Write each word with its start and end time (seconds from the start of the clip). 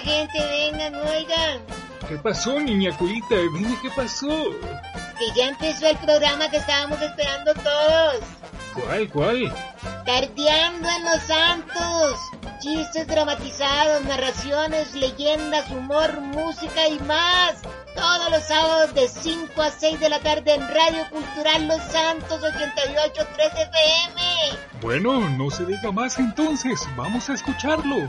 Gente, 0.00 0.38
vengan, 0.38 0.94
oigan. 0.94 1.60
¿Qué 2.08 2.16
pasó, 2.18 2.60
niña 2.60 2.96
culita? 2.96 3.34
Dime 3.34 3.76
qué 3.82 3.90
pasó. 3.90 4.50
Que 5.18 5.30
ya 5.34 5.48
empezó 5.48 5.88
el 5.88 5.96
programa 5.98 6.48
que 6.50 6.58
estábamos 6.58 7.00
esperando 7.02 7.52
todos. 7.54 8.20
¿Cuál, 8.74 9.08
cuál? 9.08 9.52
Tardeando 10.04 10.88
en 10.88 11.04
los 11.04 11.22
Santos. 11.22 12.20
Chistes 12.60 13.06
dramatizados, 13.06 14.04
narraciones, 14.04 14.94
leyendas, 14.94 15.70
humor, 15.70 16.20
música 16.20 16.86
y 16.88 16.98
más. 17.00 17.62
Todos 17.94 18.30
los 18.30 18.42
sábados 18.44 18.94
de 18.94 19.08
5 19.08 19.62
a 19.62 19.70
6 19.70 19.98
de 19.98 20.08
la 20.08 20.20
tarde 20.20 20.54
en 20.54 20.68
Radio 20.68 21.08
Cultural 21.10 21.66
Los 21.66 21.82
Santos 21.90 22.40
88.3 22.42 23.26
FM. 23.38 24.22
Bueno, 24.80 25.28
no 25.30 25.50
se 25.50 25.64
diga 25.64 25.90
más 25.90 26.18
entonces. 26.18 26.86
Vamos 26.96 27.30
a 27.30 27.34
escucharlo. 27.34 28.08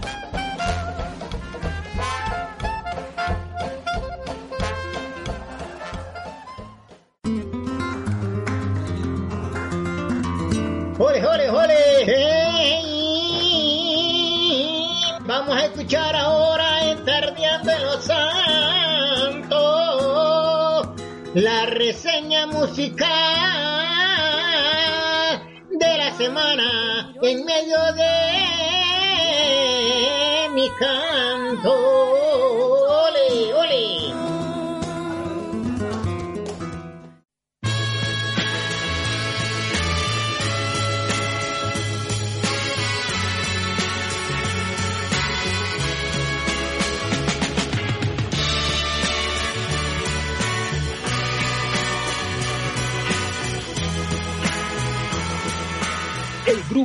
¡Jole, 11.07 11.21
jole, 11.21 11.47
jole! 11.47 11.79
Vamos 15.21 15.55
a 15.55 15.63
escuchar 15.63 16.13
ahora 16.17 16.91
en 16.91 17.05
Tardeando 17.05 17.71
en 17.71 17.85
los 17.85 18.03
Santos 18.03 19.47
la 21.33 21.65
reseña 21.67 22.47
musical 22.47 23.07
de 25.69 25.97
la 25.97 26.11
semana 26.17 27.13
en 27.21 27.45
medio 27.45 27.77
de 27.93 28.09
mi 30.55 30.69
canto. 30.77 31.97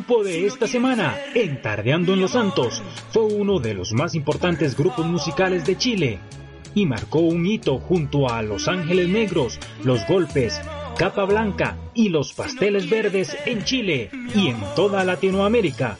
Grupo 0.02 0.24
de 0.24 0.46
esta 0.46 0.66
semana, 0.66 1.16
Entardeando 1.32 2.12
en 2.12 2.20
los 2.20 2.32
Santos, 2.32 2.82
fue 3.12 3.22
uno 3.22 3.60
de 3.60 3.72
los 3.72 3.92
más 3.92 4.16
importantes 4.16 4.76
grupos 4.76 5.06
musicales 5.06 5.64
de 5.64 5.78
Chile 5.78 6.18
y 6.74 6.86
marcó 6.86 7.20
un 7.20 7.46
hito 7.46 7.78
junto 7.78 8.28
a 8.28 8.42
Los 8.42 8.66
Ángeles 8.66 9.08
Negros, 9.08 9.60
Los 9.84 10.04
Golpes, 10.08 10.60
Capa 10.98 11.24
Blanca 11.24 11.76
y 11.94 12.08
Los 12.08 12.32
Pasteles 12.32 12.90
Verdes 12.90 13.36
en 13.46 13.62
Chile 13.62 14.10
y 14.34 14.48
en 14.48 14.56
toda 14.74 15.04
Latinoamérica 15.04 15.96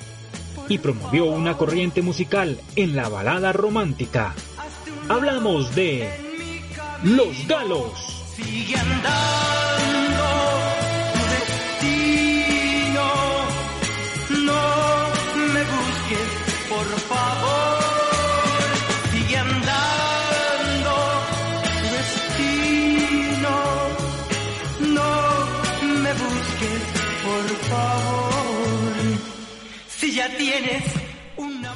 y 0.69 0.78
promovió 0.78 1.26
una 1.26 1.56
corriente 1.56 2.02
musical 2.02 2.58
en 2.74 2.96
la 2.96 3.08
balada 3.08 3.52
romántica. 3.52 4.34
Hablamos 5.08 5.76
de 5.76 6.10
Los 7.04 7.46
Galos. 7.46 8.34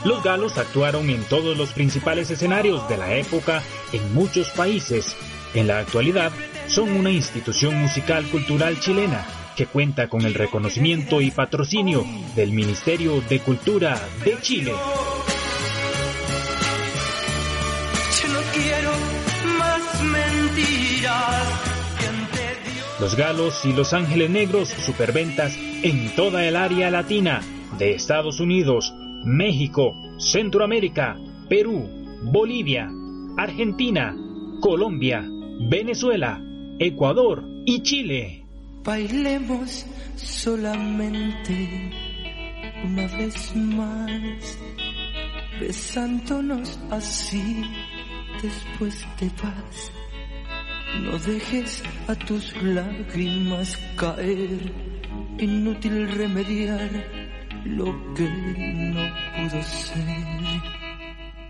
Los 0.04 0.22
galos 0.22 0.56
actuaron 0.56 1.10
en 1.10 1.24
todos 1.24 1.56
los 1.56 1.72
principales 1.72 2.30
escenarios 2.30 2.88
de 2.88 2.96
la 2.96 3.14
época 3.16 3.62
en 3.92 4.14
muchos 4.14 4.50
países. 4.50 5.16
En 5.54 5.66
la 5.66 5.78
actualidad, 5.78 6.32
son 6.68 6.92
una 6.92 7.10
institución 7.10 7.74
musical 7.76 8.24
cultural 8.26 8.78
chilena 8.78 9.26
que 9.56 9.66
cuenta 9.66 10.08
con 10.08 10.24
el 10.24 10.34
reconocimiento 10.34 11.20
y 11.20 11.30
patrocinio 11.30 12.04
del 12.36 12.52
Ministerio 12.52 13.20
de 13.22 13.40
Cultura 13.40 14.00
de 14.24 14.38
Chile. 14.40 14.72
Los 23.00 23.16
galos 23.16 23.64
y 23.64 23.72
los 23.72 23.92
ángeles 23.92 24.30
negros 24.30 24.68
superventas 24.68 25.56
en 25.82 26.14
toda 26.14 26.44
el 26.44 26.56
área 26.56 26.90
latina 26.90 27.42
de 27.78 27.94
Estados 27.94 28.40
Unidos, 28.40 28.94
México, 29.24 29.92
Centroamérica, 30.18 31.16
Perú, 31.48 31.88
Bolivia, 32.22 32.88
Argentina, 33.36 34.16
Colombia, 34.60 35.24
Venezuela, 35.68 36.40
Ecuador 36.78 37.44
y 37.66 37.82
Chile. 37.82 38.44
Bailemos 38.84 39.84
solamente 40.16 41.90
una 42.84 43.06
vez 43.08 43.54
más, 43.56 44.58
besándonos 45.60 46.78
así, 46.90 47.62
después 48.42 49.06
te 49.18 49.30
vas. 49.42 49.92
No 51.02 51.18
dejes 51.18 51.82
a 52.06 52.14
tus 52.14 52.54
lágrimas 52.62 53.76
caer, 53.96 54.72
inútil 55.38 56.08
remediar 56.08 57.15
lo 57.66 58.14
que 58.14 58.28
no 58.28 59.04
pudo 59.36 59.62
ser. 59.62 60.26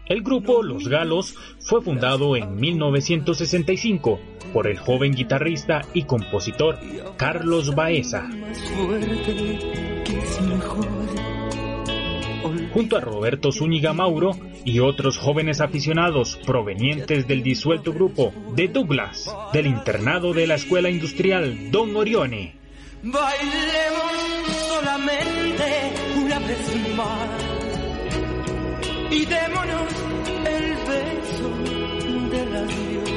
El 0.09 0.23
grupo 0.23 0.63
Los 0.63 0.87
Galos 0.89 1.35
fue 1.59 1.83
fundado 1.83 2.37
en 2.37 2.55
1965 2.55 4.21
por 4.53 4.69
el 4.69 4.79
joven 4.79 5.13
guitarrista 5.13 5.83
y 5.95 6.05
compositor 6.05 6.79
Carlos 7.17 7.75
Baeza. 7.75 8.29
Junto 12.73 12.97
a 12.97 13.01
Roberto 13.01 13.51
Zúñiga 13.51 13.93
Mauro 13.93 14.31
y 14.65 14.79
otros 14.79 15.19
jóvenes 15.19 15.61
aficionados 15.61 16.39
provenientes 16.47 17.27
del 17.27 17.43
disuelto 17.43 17.93
grupo 17.93 18.33
de 18.55 18.69
Douglas, 18.69 19.35
del 19.53 19.67
internado 19.67 20.33
de 20.33 20.47
la 20.47 20.55
Escuela 20.55 20.89
Industrial 20.89 21.73
Don 21.73 21.97
Orione. 21.97 22.55
Bailemos 23.03 24.13
solamente 24.69 26.06
y 29.11 29.25
démonos 29.25 29.93
el 30.45 30.77
beso 30.87 31.49
del 32.31 32.57
adiós. 32.57 33.11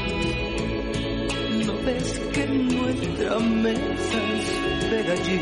No 1.66 1.74
ves 1.86 2.10
que 2.34 2.48
nuestra 2.48 3.40
mesa 3.40 4.20
espera 4.40 5.16
ya 5.16 5.34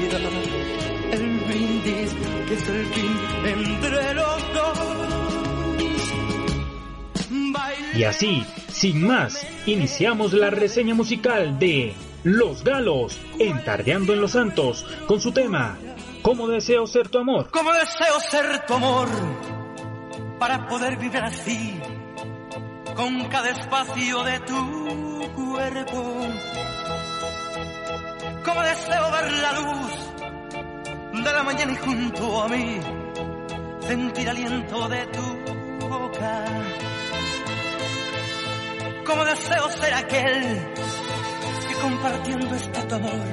el 1.11 1.39
brindis 1.47 2.11
que 2.47 2.53
es 2.53 2.67
el 2.67 2.85
fin 2.87 3.13
entre 3.45 4.13
los 4.15 4.53
dos. 4.53 4.79
Y 7.95 8.03
así, 8.03 8.43
sin 8.71 9.05
más, 9.05 9.45
iniciamos 9.67 10.33
la 10.33 10.49
reseña 10.49 10.95
musical 10.95 11.59
de 11.59 11.93
Los 12.23 12.63
Galos, 12.63 13.19
entardeando 13.39 14.13
en 14.13 14.21
los 14.21 14.31
santos, 14.31 14.85
con 15.07 15.21
su 15.21 15.31
tema 15.31 15.77
¿Cómo 16.27 16.45
deseo 16.49 16.85
ser 16.85 17.07
tu 17.07 17.19
amor? 17.19 17.49
¿Cómo 17.51 17.71
deseo 17.71 18.19
ser 18.19 18.65
tu 18.65 18.73
amor? 18.73 19.07
Para 20.37 20.67
poder 20.67 20.97
vivir 20.97 21.23
así, 21.23 21.79
con 22.97 23.29
cada 23.29 23.49
espacio 23.51 24.23
de 24.23 24.39
tu 24.41 25.21
cuerpo. 25.37 26.27
¿Cómo 28.43 28.61
deseo 28.61 29.11
ver 29.13 29.31
la 29.31 29.51
luz 29.53 30.13
la 31.23 31.43
mañana 31.43 31.71
y 31.71 31.75
junto 31.77 32.43
a 32.43 32.49
mí 32.49 32.79
sentir 33.87 34.29
aliento 34.29 34.89
de 34.89 35.05
tu 35.05 35.87
boca. 35.87 36.45
Como 39.05 39.23
deseo 39.23 39.69
ser 39.69 39.93
aquel 39.93 40.73
que 41.69 41.73
compartiendo 41.81 42.53
este 42.53 42.81
tu 42.83 42.95
amor 42.95 43.27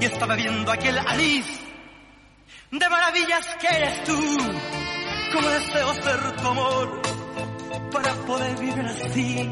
y 0.00 0.04
está 0.06 0.24
bebiendo 0.24 0.72
aquel 0.72 0.96
anís 0.96 1.69
de 2.70 2.88
maravillas 2.88 3.46
que 3.60 3.66
eres 3.66 4.04
tú. 4.04 4.16
Como 5.32 5.48
deseo 5.48 5.94
ser 5.94 6.36
tu 6.36 6.46
amor 6.46 7.02
para 7.92 8.14
poder 8.26 8.58
vivir 8.58 8.84
así 8.86 9.50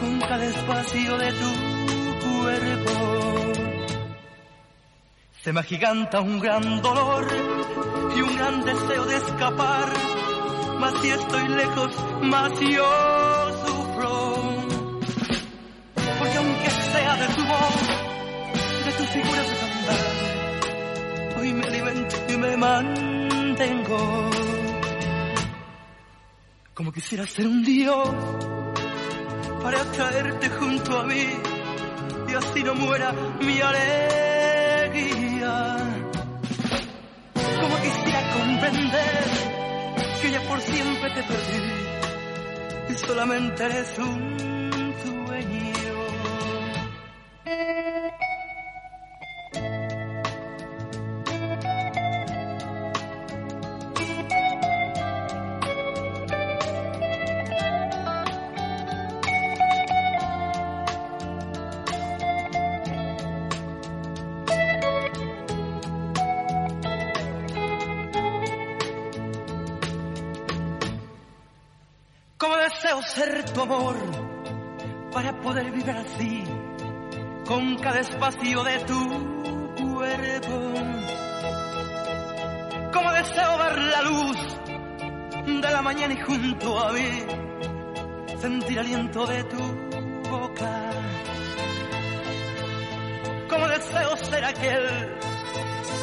con 0.00 0.20
cada 0.20 0.44
espacio 0.44 1.18
de 1.18 1.32
tu 1.32 2.28
cuerpo. 2.28 3.52
Se 5.42 5.52
me 5.52 5.60
agiganta 5.60 6.20
un 6.20 6.40
gran 6.40 6.82
dolor 6.82 7.26
y 8.16 8.20
un 8.20 8.36
gran 8.36 8.64
deseo 8.64 9.04
de 9.06 9.16
escapar, 9.16 9.88
mas 10.78 10.92
si 11.00 11.10
estoy 11.10 11.48
lejos, 11.48 11.90
más 12.22 12.52
yo 12.60 13.64
sufro. 13.66 14.34
Porque 16.18 16.36
aunque 16.36 16.70
sea 16.70 17.14
de 17.16 17.26
tu 17.34 17.44
voz, 17.46 18.84
de 18.84 18.92
tus 18.92 19.08
figuras 19.08 19.48
de 19.48 19.67
me 22.38 22.56
mantengo. 22.56 24.30
Como 26.74 26.92
quisiera 26.92 27.26
ser 27.26 27.46
un 27.46 27.64
dios 27.64 28.08
para 29.62 29.84
traerte 29.92 30.48
junto 30.50 31.00
a 31.00 31.04
mí 31.04 31.26
y 32.28 32.34
así 32.34 32.62
no 32.62 32.74
muera 32.74 33.12
mi 33.40 33.60
alegría. 33.60 35.06
Como 37.60 37.76
quisiera 37.82 38.32
comprender 38.32 39.24
que 40.22 40.30
ya 40.30 40.40
por 40.42 40.60
siempre 40.60 41.10
te 41.10 41.22
perdí 41.24 41.72
y 42.90 42.94
solamente 42.94 43.64
eres 43.64 43.98
un 43.98 44.47
para 75.12 75.32
poder 75.42 75.70
vivir 75.70 75.90
así 75.90 76.42
con 77.46 77.76
cada 77.76 78.00
espacio 78.00 78.64
de 78.64 78.78
tu 78.80 79.00
cuerpo. 79.76 80.72
Como 82.92 83.12
deseo 83.12 83.58
ver 83.58 83.78
la 83.78 84.02
luz 84.02 84.38
de 85.44 85.70
la 85.70 85.82
mañana 85.82 86.14
y 86.14 86.20
junto 86.20 86.78
a 86.78 86.92
mí 86.92 87.26
sentir 88.40 88.78
aliento 88.78 89.26
de 89.26 89.44
tu 89.44 89.58
boca. 90.30 90.90
Como 93.50 93.68
deseo 93.68 94.16
ser 94.16 94.44
aquel 94.46 95.18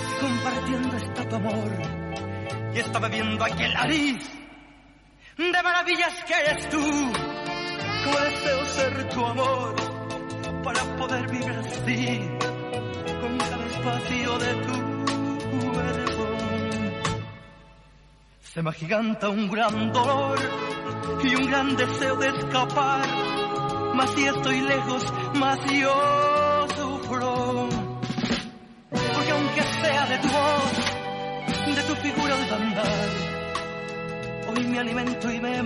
que 0.10 0.20
compartiendo 0.22 0.98
está 0.98 1.30
tu 1.30 1.36
amor 1.36 1.72
y 2.76 2.78
está 2.78 3.00
bebiendo 3.00 3.44
aquel 3.44 3.74
nariz 3.74 4.30
de 5.38 5.64
maravillas 5.64 6.24
que 6.26 6.34
eres 6.34 6.70
tú. 6.70 7.25
Como 8.06 8.20
deseo 8.20 8.66
ser 8.68 9.10
tu 9.10 9.26
amor 9.26 9.76
para 10.64 10.82
poder 10.96 11.28
vivir 11.32 11.50
así 11.50 12.30
con 13.20 13.38
cada 13.38 13.66
espacio 13.66 14.38
de 14.38 14.54
tu 14.66 14.74
cuerpo. 15.58 16.28
Se 18.42 18.62
me 18.62 18.70
agiganta 18.70 19.30
un 19.30 19.50
gran 19.50 19.92
dolor 19.92 20.38
y 21.24 21.36
un 21.36 21.48
gran 21.48 21.76
deseo 21.76 22.16
de 22.18 22.28
escapar. 22.28 23.02
Mas 23.96 24.12
si 24.12 24.28
estoy 24.28 24.62
lejos, 24.62 25.04
más 25.40 25.60
yo 25.72 26.68
sufro. 26.76 27.70
Porque 28.92 29.32
aunque 29.32 29.62
sea 29.82 30.06
de 30.06 30.18
tu 30.20 30.28
voz, 30.28 31.76
de 31.76 31.84
tu 31.84 31.96
figura 31.96 32.36
de 32.36 32.54
andar, 32.54 33.10
hoy 34.48 34.68
me 34.68 34.80
alimento 34.80 35.32
y 35.32 35.40
me 35.40 35.64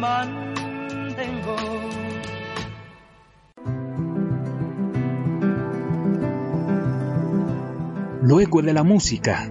Luego 8.21 8.62
de 8.62 8.74
la 8.74 8.83
música, 8.83 9.50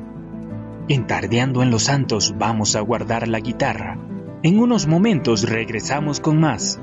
en 0.89 1.07
Tardeando 1.07 1.63
en 1.63 1.71
los 1.71 1.83
Santos 1.85 2.35
vamos 2.39 2.77
a 2.77 2.81
guardar 2.81 3.27
la 3.27 3.41
guitarra. 3.41 3.99
En 4.45 4.61
unos 4.61 4.87
momentos 4.87 5.43
regresamos 5.43 6.21
con 6.21 6.39
más. 6.39 6.79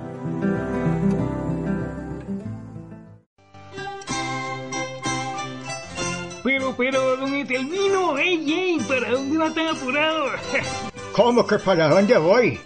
Pero, 6.43 6.75
pero, 6.75 7.17
don 7.17 7.33
Etelvino, 7.33 8.17
ey, 8.17 8.53
ey, 8.53 8.79
¿para 8.87 9.11
dónde 9.11 9.37
va 9.37 9.49
tan 9.51 9.67
apurado? 9.67 10.25
¿Cómo 11.15 11.47
que 11.47 11.59
para 11.59 11.87
dónde 11.87 12.17
voy? 12.17 12.59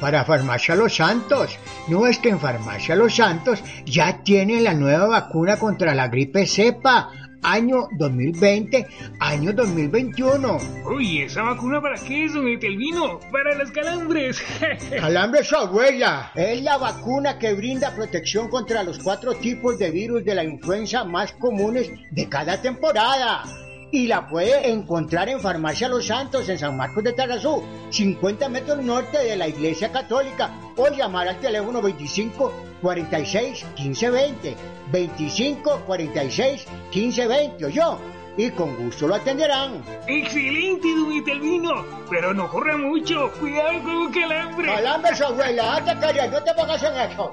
Para 0.00 0.24
Farmacia 0.24 0.74
Los 0.74 0.96
Santos. 0.96 1.58
No 1.88 2.06
es 2.06 2.18
que 2.18 2.28
en 2.28 2.40
Farmacia 2.40 2.96
Los 2.96 3.16
Santos 3.16 3.62
ya 3.84 4.22
tienen 4.22 4.64
la 4.64 4.74
nueva 4.74 5.06
vacuna 5.06 5.58
contra 5.58 5.94
la 5.94 6.08
gripe 6.08 6.46
cepa. 6.46 7.10
Año 7.42 7.88
2020, 7.92 8.86
año 9.20 9.52
2021. 9.52 10.58
Uy, 10.84 11.22
¿esa 11.22 11.42
vacuna 11.42 11.80
para 11.80 11.94
qué 11.94 12.24
es, 12.24 12.34
don 12.34 12.48
Etelvino? 12.48 13.20
Para 13.30 13.54
las 13.54 13.70
calambres. 13.70 14.42
Calambre 14.90 15.44
su 15.44 15.54
abuela. 15.54 16.32
Es 16.34 16.60
la 16.62 16.76
vacuna 16.76 17.38
que 17.38 17.54
brinda 17.54 17.94
protección 17.94 18.48
contra 18.48 18.82
los 18.82 18.98
cuatro 18.98 19.34
tipos 19.34 19.78
de 19.78 19.90
virus 19.92 20.24
de 20.24 20.34
la 20.34 20.42
influenza 20.42 21.04
más 21.04 21.32
comunes 21.32 21.88
de 22.10 22.28
cada 22.28 22.60
temporada. 22.60 23.44
Y 23.92 24.08
la 24.08 24.26
puede 24.26 24.70
encontrar 24.70 25.28
en 25.28 25.40
Farmacia 25.40 25.88
Los 25.88 26.06
Santos, 26.06 26.48
en 26.48 26.58
San 26.58 26.76
Marcos 26.76 27.04
de 27.04 27.12
Tarazú, 27.12 27.62
50 27.90 28.48
metros 28.48 28.82
norte 28.82 29.18
de 29.18 29.36
la 29.36 29.46
Iglesia 29.46 29.92
Católica, 29.92 30.50
o 30.76 30.88
llamar 30.88 31.28
al 31.28 31.38
teléfono 31.38 31.80
25 31.80 32.52
46 32.82 33.64
15 33.76 34.10
20. 34.10 34.56
25 34.92 35.80
46 35.86 36.66
15 36.90 37.26
20, 37.26 37.64
o 37.64 37.68
yo. 37.68 37.98
Y 38.36 38.50
con 38.50 38.76
gusto 38.76 39.08
lo 39.08 39.14
atenderán. 39.14 39.82
Excelente, 40.06 40.88
don 40.94 41.12
Etelvino. 41.12 41.84
Pero 42.10 42.34
no 42.34 42.50
corra 42.50 42.76
mucho. 42.76 43.30
Cuidado 43.40 43.82
con 43.82 43.96
un 43.96 44.12
calambre. 44.12 44.66
Calambre 44.66 45.16
su 45.16 45.24
abuela, 45.24 45.76
anda 45.76 45.98
calla, 45.98 46.26
no 46.26 46.42
te 46.42 46.52
pongas 46.52 46.82
en 46.82 47.10
eso. 47.10 47.32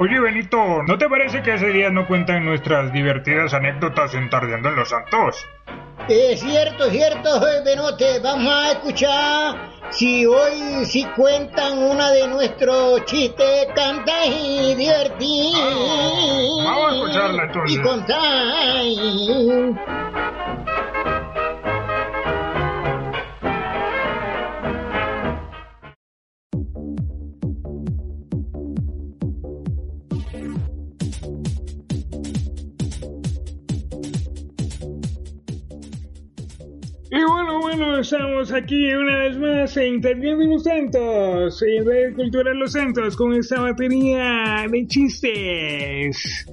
Oye, 0.00 0.20
Benito, 0.20 0.84
¿no 0.86 0.96
te 0.96 1.08
parece 1.08 1.42
que 1.42 1.54
ese 1.54 1.72
día 1.72 1.90
no 1.90 2.06
cuentan 2.06 2.44
nuestras 2.44 2.92
divertidas 2.92 3.52
anécdotas 3.52 4.14
en 4.14 4.30
Tardeando 4.30 4.68
en 4.68 4.76
los 4.76 4.88
Santos? 4.90 5.44
Es 6.08 6.38
cierto, 6.38 6.84
es 6.84 6.92
cierto, 6.92 7.40
Benote. 7.64 8.20
Vamos 8.20 8.54
a 8.54 8.70
escuchar 8.72 9.56
si 9.90 10.24
hoy 10.24 10.86
sí 10.86 11.04
cuentan 11.16 11.78
una 11.78 12.12
de 12.12 12.28
nuestros 12.28 13.04
chistes, 13.06 13.66
cantar 13.74 14.28
y 14.28 14.76
divertir. 14.76 15.52
Vamos 16.64 16.92
a 16.92 16.94
escucharla 16.94 17.42
entonces. 17.42 17.76
Y 17.76 17.82
contar. 17.82 18.18
Y 37.18 37.24
bueno, 37.24 37.58
bueno, 37.58 37.98
estamos 37.98 38.52
aquí 38.52 38.94
una 38.94 39.18
vez 39.18 39.36
más 39.38 39.76
en 39.76 40.00
Tardeando 40.00 40.44
en 40.44 40.50
los 40.50 40.62
Santos, 40.62 41.60
en 41.64 41.84
Red 41.84 42.14
Cultural 42.14 42.56
Los 42.56 42.70
Santos, 42.70 43.16
con 43.16 43.34
esta 43.34 43.60
batería 43.60 44.66
de 44.70 44.86
chistes. 44.86 46.46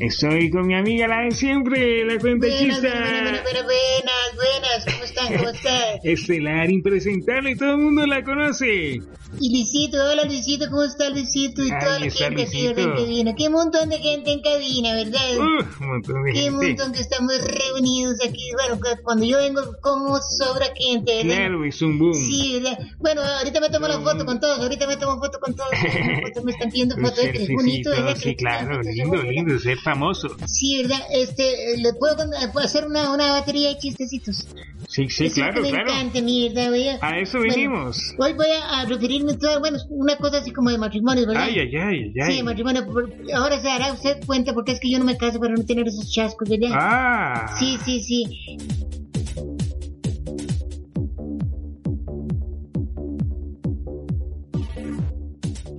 Estoy 0.00 0.50
con 0.50 0.66
mi 0.66 0.74
amiga, 0.74 1.06
la 1.06 1.20
de 1.24 1.30
siempre, 1.32 2.04
la 2.06 2.18
cuenta 2.18 2.46
Buenas, 2.46 2.80
buenas, 2.80 3.42
buenas, 3.42 3.42
buenas, 3.44 4.34
buenas, 4.34 4.84
¿cómo 4.86 5.04
están? 5.04 5.36
¿Cómo 5.36 5.48
están? 5.50 5.98
Estelar, 6.04 6.70
impresentable, 6.70 7.54
todo 7.56 7.72
el 7.72 7.78
mundo 7.78 8.06
la 8.06 8.24
conoce. 8.24 9.00
Y 9.38 9.48
Luisito, 9.52 9.96
hola 10.04 10.24
Luisito, 10.24 10.68
¿cómo 10.70 10.82
está 10.82 11.08
Luisito? 11.10 11.62
Y 11.64 11.68
toda 11.68 12.00
la 12.00 12.10
gente 12.10 12.30
Luisito. 12.42 12.80
en 12.80 12.90
cabina. 12.96 13.34
Qué 13.36 13.48
montón 13.48 13.88
de 13.90 13.98
gente 13.98 14.32
en 14.32 14.40
cabina, 14.40 14.92
¿verdad? 14.94 15.20
Uf, 15.38 15.80
un 15.82 15.86
montón 15.86 16.24
de 16.24 16.32
Qué 16.32 16.40
gente. 16.40 16.66
montón 16.66 16.92
que 16.92 17.00
estamos 17.00 17.32
reunidos 17.44 18.16
aquí. 18.26 18.50
Bueno, 18.54 18.80
cu- 18.82 19.02
cuando 19.04 19.24
yo 19.24 19.38
vengo, 19.38 19.62
como 19.82 20.16
sobra 20.20 20.66
gente, 20.74 21.18
¿verdad? 21.18 21.36
Claro, 21.36 21.64
es 21.64 21.80
un 21.80 21.98
boom. 22.00 22.12
Sí, 22.14 22.54
¿verdad? 22.60 22.78
Bueno, 22.98 23.20
ahorita 23.22 23.60
me 23.60 23.68
tomo 23.70 23.86
la 23.86 24.00
foto 24.00 24.26
con 24.26 24.40
todos, 24.40 24.58
ahorita 24.58 24.86
me 24.88 24.96
tomo 24.96 25.20
foto 25.20 25.38
con 25.38 25.54
todos. 25.54 25.70
Me 26.44 26.52
están 26.52 26.70
pidiendo 26.70 26.96
fotos, 26.96 27.18
es 27.18 27.40
es 27.42 27.48
bonito, 27.50 27.90
¿verdad? 27.90 28.16
sí, 28.16 28.34
claro, 28.34 28.80
lindo, 28.82 29.22
lindo, 29.22 29.58
ser 29.58 29.78
famoso. 29.92 30.28
Sí, 30.46 30.82
¿verdad? 30.82 30.98
Este, 31.12 31.76
le 31.78 31.92
puedo, 31.94 32.16
hacer 32.62 32.86
una, 32.86 33.12
una 33.12 33.32
batería 33.32 33.68
de 33.70 33.78
chistecitos. 33.78 34.46
Sí, 34.88 35.08
sí, 35.08 35.26
Eso 35.26 35.34
claro, 35.36 35.54
que 35.54 35.60
me 35.62 35.70
claro. 35.70 35.90
encanta, 35.92 36.20
mi 36.22 36.48
verdad, 36.48 36.70
voy 36.70 36.88
a- 36.88 36.98
A 37.00 37.18
eso 37.18 37.38
Bueno, 37.38 37.54
venimos. 37.54 38.14
Hoy 38.18 38.32
voy 38.32 38.46
a, 38.50 38.80
a 38.80 38.84
referirme 38.86 39.34
todo, 39.34 39.60
bueno, 39.60 39.78
una 39.90 40.16
cosa 40.16 40.38
así 40.38 40.52
como 40.52 40.70
de 40.70 40.78
matrimonio, 40.78 41.26
¿verdad? 41.26 41.44
Ay, 41.44 41.58
ay, 41.60 41.76
ay, 41.76 42.12
ay. 42.20 42.30
Sí, 42.30 42.36
de 42.38 42.42
matrimonio. 42.42 42.86
por- 42.86 43.12
Ahora 43.34 43.60
se 43.60 43.66
dará 43.68 43.92
usted 43.92 44.18
cuenta 44.26 44.52
porque 44.54 44.72
es 44.72 44.80
que 44.80 44.90
yo 44.90 44.98
no 44.98 45.04
me 45.04 45.16
caso 45.16 45.38
para 45.38 45.54
no 45.54 45.64
tener 45.64 45.86
esos 45.86 46.10
chascos, 46.10 46.48
¿verdad? 46.48 46.70
Ah. 46.72 47.56
Sí, 47.58 47.78
sí, 47.84 48.00
sí. 48.00 48.56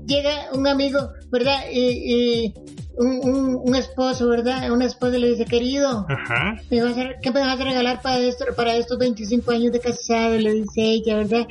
Llega 0.07 0.51
un 0.53 0.67
amigo, 0.67 0.99
¿verdad? 1.31 1.59
Eh, 1.69 2.45
eh, 2.45 2.53
un, 3.01 3.19
un, 3.29 3.59
un 3.63 3.75
esposo, 3.75 4.27
¿verdad? 4.29 4.71
Una 4.71 4.85
esposa 4.85 5.17
le 5.17 5.29
dice, 5.29 5.45
querido, 5.45 6.05
Ajá. 6.07 6.55
¿me 6.69 6.83
vas 6.83 6.97
a- 6.97 7.19
¿qué 7.21 7.31
me 7.31 7.39
vas 7.41 7.59
a 7.59 7.63
regalar 7.63 8.01
para, 8.01 8.19
esto, 8.19 8.45
para 8.55 8.75
estos 8.75 8.97
25 8.97 9.51
años 9.51 9.71
de 9.71 9.79
casado? 9.79 10.37
Le 10.37 10.51
dice 10.53 10.81
ella, 10.81 11.17
¿verdad? 11.17 11.47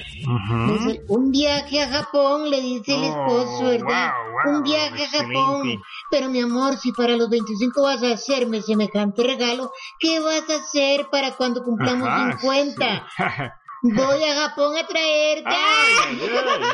Le 0.66 0.72
dice, 0.74 1.00
un 1.08 1.30
viaje 1.30 1.80
a 1.82 1.88
Japón, 1.88 2.50
le 2.50 2.60
dice 2.60 2.94
el 2.94 3.04
esposo, 3.04 3.64
Oh, 3.64 3.68
¿verdad? 3.70 4.12
wow, 4.12 4.32
wow, 4.32 4.56
un 4.56 4.62
viaje 4.62 5.04
a. 5.04 5.08
Japón. 5.08 5.82
Pero 6.10 6.28
mi 6.28 6.40
amor, 6.40 6.76
si 6.76 6.92
para 6.92 7.16
los 7.16 7.28
25 7.28 7.82
vas 7.82 8.02
a 8.02 8.12
hacerme 8.12 8.62
semejante 8.62 9.22
regalo, 9.22 9.70
¿qué 9.98 10.20
vas 10.20 10.48
a 10.50 10.56
hacer 10.56 11.08
para 11.10 11.32
cuando 11.36 11.62
cumplamos 11.62 12.08
Ajá, 12.08 12.38
50? 12.38 13.06
sí. 13.16 13.22
Voy 13.82 14.24
a 14.24 14.34
Japón 14.34 14.76
a 14.76 14.86
traerte. 14.86 15.44
Ay, 15.46 16.20
ay, 16.20 16.28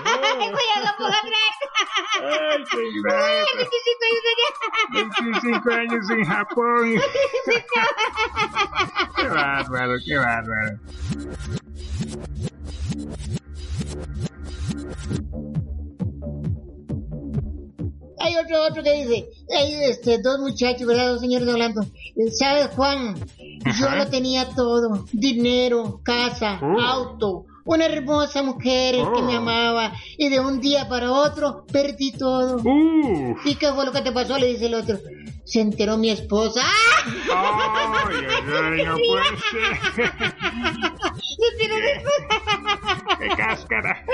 ay, 0.05 0.51
Voy 0.51 0.69
a 0.75 0.87
Japón 0.87 1.13
a 1.13 1.21
traerte. 1.21 1.67
Ay, 2.21 2.65
grato. 3.03 3.57
25 3.63 4.05
años 4.11 4.25
allá. 4.33 5.09
25 5.23 5.71
años 5.71 6.11
en 6.11 6.25
Japón. 6.25 6.85
qué 9.17 9.29
bárbaro, 9.29 9.95
qué 10.05 10.17
bárbaro. 10.17 10.81
Hay 18.19 18.37
otro, 18.37 18.63
otro 18.65 18.83
que 18.83 18.93
dice, 18.93 19.29
hay 19.57 19.75
este, 19.91 20.19
dos 20.19 20.39
muchachos, 20.41 20.87
¿verdad? 20.87 21.09
Dos 21.13 21.21
señores 21.21 21.49
hablando. 21.49 21.83
¿Sabes, 22.33 22.69
Juan? 22.75 23.15
Yo 23.79 23.87
Ajá. 23.87 23.97
lo 23.97 24.07
tenía 24.09 24.49
todo. 24.57 25.05
Dinero, 25.13 26.01
casa, 26.03 26.59
Oh. 26.63 26.81
auto, 26.81 27.45
una 27.65 27.85
hermosa 27.87 28.43
mujer 28.43 28.95
que 28.95 29.23
me 29.23 29.35
Oh. 29.35 29.39
amaba. 29.39 29.93
Y 30.17 30.29
de 30.29 30.41
un 30.41 30.61
día 30.61 30.89
para 30.89 31.11
otro, 31.13 31.67
perdí 31.71 32.13
todo. 32.13 32.63
¿Y 33.45 33.55
qué 33.57 33.73
fue 33.73 33.85
lo 33.85 33.93
que 33.93 34.01
te 34.03 34.13
pasó? 34.13 34.39
Le 34.39 34.47
dice 34.47 34.67
el 34.67 34.75
otro. 34.75 34.99
Se 35.47 35.61
enteró 35.61 35.97
mi 35.97 36.11
esposa. 36.11 36.61
Ay, 37.07 37.13
ay, 37.33 38.27
ay, 38.79 38.85
no 38.85 38.97
puede 38.97 39.25
ser. 39.95 40.13
Se 41.23 41.47
enteró 41.53 41.77
mi 41.77 41.91
esposa. 41.97 43.17
Qué 43.19 43.29
cáscara. 43.37 44.05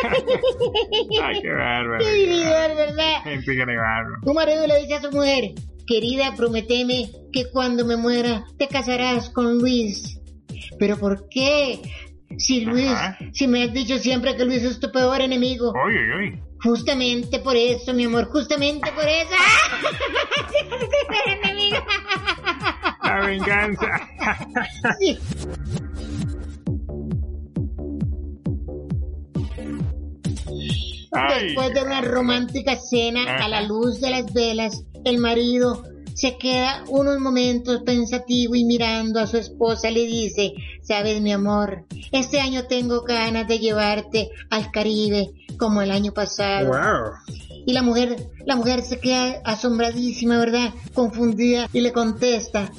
Ay, 1.23 1.41
qué 1.41 1.51
bárbaro. 1.51 1.99
¡Qué 2.05 2.13
vividor, 2.13 2.77
verdad! 2.77 3.25
Bárbaro. 3.25 4.17
Un 4.25 4.35
marido 4.35 4.67
le 4.67 4.81
dice 4.83 4.95
a 4.95 5.01
su 5.01 5.11
mujer, 5.11 5.53
querida, 5.87 6.35
prometeme 6.37 7.11
que 7.33 7.51
cuando 7.51 7.85
me 7.87 7.97
muera 7.97 8.45
te 8.59 8.69
casarás 8.69 9.31
con 9.31 9.59
Luis. 9.59 10.21
¿Pero 10.79 10.99
por 10.99 11.29
qué? 11.31 11.81
Si 12.39 12.61
Luis, 12.65 12.89
Ajá. 12.91 13.19
si 13.33 13.47
me 13.47 13.63
has 13.65 13.73
dicho 13.73 13.99
siempre 13.99 14.37
que 14.37 14.45
Luis 14.45 14.63
es 14.63 14.81
tu 14.81 14.91
peor 14.93 15.21
enemigo. 15.21 15.73
Oye, 15.85 16.15
oye. 16.15 16.43
Justamente 16.65 17.41
por 17.41 17.57
eso, 17.57 17.93
mi 17.93 18.05
amor, 18.05 18.29
justamente 18.31 18.93
por 18.93 19.05
eso. 19.05 19.35
enemigo. 21.27 21.79
La 23.03 23.21
venganza. 23.27 24.09
Sí. 25.01 25.19
Después 31.41 31.75
de 31.75 31.83
una 31.83 32.01
romántica 32.01 32.77
cena 32.77 33.45
a 33.45 33.49
la 33.49 33.61
luz 33.63 34.01
de 34.01 34.11
las 34.11 34.33
velas, 34.33 34.85
el 35.05 35.19
marido 35.19 35.83
se 36.15 36.39
queda 36.39 36.85
unos 36.89 37.19
momentos 37.19 37.83
pensativo 37.83 38.55
y 38.55 38.65
mirando 38.65 39.21
a 39.21 39.27
su 39.27 39.39
esposa 39.39 39.91
le 39.91 40.07
dice, 40.07 40.53
sabes 40.83 41.21
mi 41.21 41.33
amor, 41.33 41.85
este 42.13 42.41
año 42.41 42.67
tengo 42.67 43.03
ganas 43.03 43.49
de 43.49 43.59
llevarte 43.59 44.31
al 44.51 44.71
Caribe 44.71 45.33
como 45.63 45.81
el 45.81 45.93
año 45.93 46.11
pasado. 46.11 46.67
Wow. 46.67 47.13
Y 47.65 47.73
la 47.73 47.83
mujer, 47.83 48.17
la 48.45 48.57
mujer 48.57 48.83
se 48.83 48.99
queda 48.99 49.41
asombradísima, 49.45 50.37
¿verdad? 50.37 50.71
Confundida 50.93 51.69
y 51.73 51.83
le 51.83 51.93
contesta, 51.93 52.73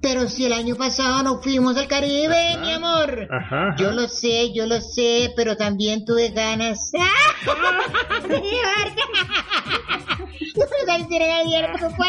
pero 0.00 0.28
si 0.28 0.44
el 0.46 0.52
año 0.52 0.76
pasado 0.76 1.22
no 1.22 1.40
fuimos 1.42 1.76
al 1.76 1.88
Caribe, 1.88 2.56
mi 2.60 2.72
amor. 2.72 3.28
Ajá. 3.30 3.74
Yo 3.78 3.90
lo 3.92 4.08
sé, 4.08 4.52
yo 4.54 4.66
lo 4.66 4.80
sé, 4.80 5.32
pero 5.36 5.56
también 5.56 6.04
tuve 6.04 6.30
ganas 6.30 6.90
de 8.28 8.40
llevarte. 8.40 9.02
No 10.56 10.64
me 10.64 10.86
vas 10.86 10.94
a 10.94 10.98
decir 11.02 11.22
a 11.22 11.26
nadie, 11.26 11.68
¿cómo 11.72 11.90
fue? 11.96 12.06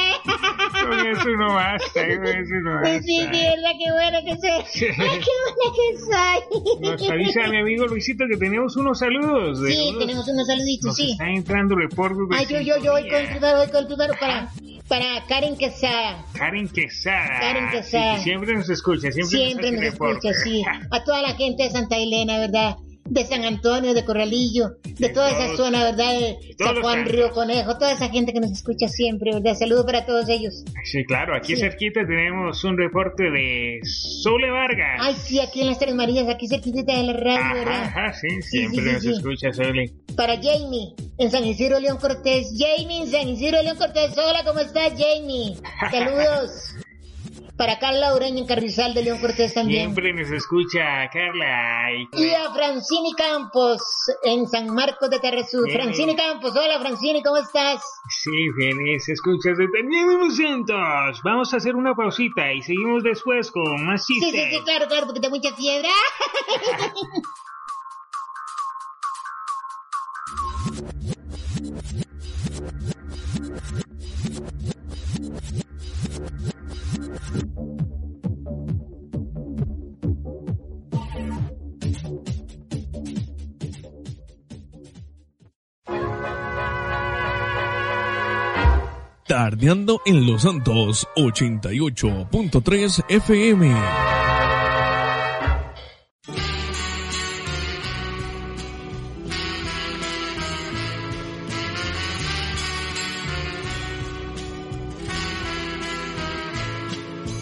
Con 0.81 1.07
eso 1.07 1.29
no 1.37 1.53
basta, 1.55 2.07
con 2.07 2.25
eso 2.27 2.53
no 2.63 2.85
Sí, 2.85 3.01
sí, 3.03 3.19
basta. 3.19 3.39
verdad, 3.39 3.71
qué 3.77 3.91
buena 3.91 4.21
que 4.21 4.35
soy. 4.37 4.89
Ay, 4.99 5.19
qué 5.19 5.31
buena 5.43 5.67
que 5.75 5.97
soy. 5.99 6.91
Nos 6.91 7.09
avisa 7.11 7.47
mi 7.49 7.57
amigo 7.59 7.87
Luisito 7.87 8.23
que 8.29 8.37
tenemos 8.37 8.75
unos 8.77 8.99
saludos. 8.99 9.61
de 9.61 9.71
Sí, 9.73 9.87
unos- 9.89 9.99
tenemos 9.99 10.27
unos 10.29 10.47
saluditos, 10.47 10.85
Nos 10.87 10.95
sí. 10.95 11.11
están 11.11 11.29
entrando 11.29 11.75
reportes 11.75 12.17
de 12.29 12.37
Ay, 12.37 12.45
yo, 12.45 12.59
yo, 12.61 12.81
yo 12.83 12.91
voy 12.93 13.09
con 13.09 13.15
el 13.19 13.27
primero, 13.27 13.57
voy 13.57 13.67
con 13.67 13.79
el 13.81 13.87
primero 13.87 14.13
para, 14.19 14.49
para 14.87 15.25
Karen 15.27 15.57
Quesada. 15.57 16.23
Karen 16.33 16.67
Quesada. 16.69 17.39
Karen 17.39 17.69
Quesada. 17.71 18.17
Sí, 18.17 18.23
siempre 18.23 18.53
nos 18.55 18.69
escucha, 18.69 19.11
siempre, 19.11 19.37
Siempre 19.37 19.71
nos 19.71 19.81
reporte. 19.81 20.29
escucha, 20.29 20.43
sí. 20.43 20.63
A 20.91 21.03
toda 21.03 21.21
la 21.21 21.33
gente 21.35 21.63
de 21.63 21.69
Santa 21.71 21.97
Elena, 21.97 22.37
¿verdad? 22.39 22.77
De 23.09 23.25
San 23.25 23.43
Antonio, 23.45 23.93
de 23.93 24.03
Corralillo, 24.05 24.77
de 24.83 25.07
De 25.07 25.09
toda 25.09 25.29
esa 25.29 25.55
zona, 25.55 25.83
¿verdad? 25.83 26.19
De 26.19 26.37
San 26.57 26.81
Juan. 26.81 27.05
Río 27.05 27.31
Conejo, 27.31 27.77
toda 27.77 27.91
esa 27.93 28.09
gente 28.09 28.33
que 28.33 28.39
nos 28.39 28.51
escucha 28.51 28.87
siempre, 28.87 29.31
¿verdad? 29.33 29.55
Saludos 29.55 29.85
para 29.85 30.05
todos 30.05 30.27
ellos. 30.29 30.63
Sí, 30.83 31.03
claro, 31.05 31.35
aquí 31.35 31.55
Sí. 31.55 31.61
cerquita 31.61 32.01
tenemos 32.07 32.63
un 32.63 32.77
reporte 32.77 33.23
de 33.31 33.79
Sole 33.83 34.49
Vargas. 34.51 34.99
Ay, 35.01 35.15
sí, 35.15 35.39
aquí 35.39 35.61
en 35.61 35.67
las 35.67 35.79
Tres 35.79 35.95
Marías, 35.95 36.27
aquí 36.29 36.47
cerquita 36.47 36.95
de 36.95 37.03
la 37.03 37.13
radio, 37.13 37.39
Ajá, 37.39 37.53
¿verdad? 37.53 37.83
ajá, 37.83 38.13
sí, 38.13 38.27
siempre 38.41 38.81
sí, 38.95 38.99
sí, 39.01 39.07
nos 39.09 39.17
escucha 39.17 39.53
Sole. 39.53 39.93
Para 40.15 40.35
Jamie, 40.35 40.93
en 41.19 41.31
San 41.31 41.45
Isidro 41.45 41.79
León 41.79 41.97
Cortés. 41.97 42.51
Jamie, 42.57 43.01
en 43.03 43.07
San 43.07 43.27
Isidro 43.29 43.61
León 43.61 43.77
Cortés. 43.77 44.17
Hola, 44.17 44.43
¿cómo 44.45 44.59
estás, 44.59 44.91
Jamie? 44.97 45.55
Saludos. 45.91 46.76
Para 47.57 47.79
Carla 47.79 48.13
Ureña 48.13 48.39
en 48.39 48.45
Carrizal 48.45 48.93
de 48.93 49.01
León 49.03 49.19
Cortés 49.19 49.53
también. 49.55 49.81
Siempre 49.85 50.13
nos 50.13 50.29
escucha 50.29 51.09
Carla. 51.11 51.91
Y... 51.91 52.23
Y 52.23 52.29
a 52.35 52.51
Francini 52.53 53.13
Campos 53.13 53.81
en 54.23 54.47
San 54.47 54.67
Marcos 54.69 55.09
de 55.09 55.19
Terresur. 55.19 55.67
Francini 55.71 56.15
Campos, 56.15 56.55
hola 56.55 56.79
Francini, 56.79 57.23
¿cómo 57.23 57.37
estás? 57.37 57.81
Sí, 58.09 58.29
feliz, 58.55 59.09
escuchas 59.09 59.57
deteniendo 59.57 60.19
momentos. 60.19 61.21
Vamos 61.23 61.51
a 61.53 61.57
hacer 61.57 61.75
una 61.75 61.95
pausita 61.95 62.53
y 62.53 62.61
seguimos 62.61 63.01
después 63.03 63.49
con 63.49 63.85
más 63.85 64.05
Sí, 64.05 64.13
chistes. 64.19 64.31
sí, 64.49 64.55
sí, 64.57 64.63
claro, 64.63 64.85
claro, 64.87 65.07
porque 65.07 65.19
tengo 65.19 65.35
mucha 65.35 65.55
fiebre. 65.55 65.89
Tardeando 89.37 90.01
en 90.03 90.25
Los 90.25 90.41
Santos 90.41 91.07
88.3 91.15 93.05
FM. 93.07 93.71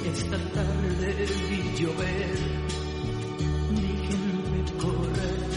Esta 0.06 0.38
tarde 0.54 1.26
vi 1.50 1.62
llover, 1.82 2.38
correr 4.82 5.50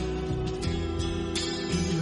y. 1.72 1.98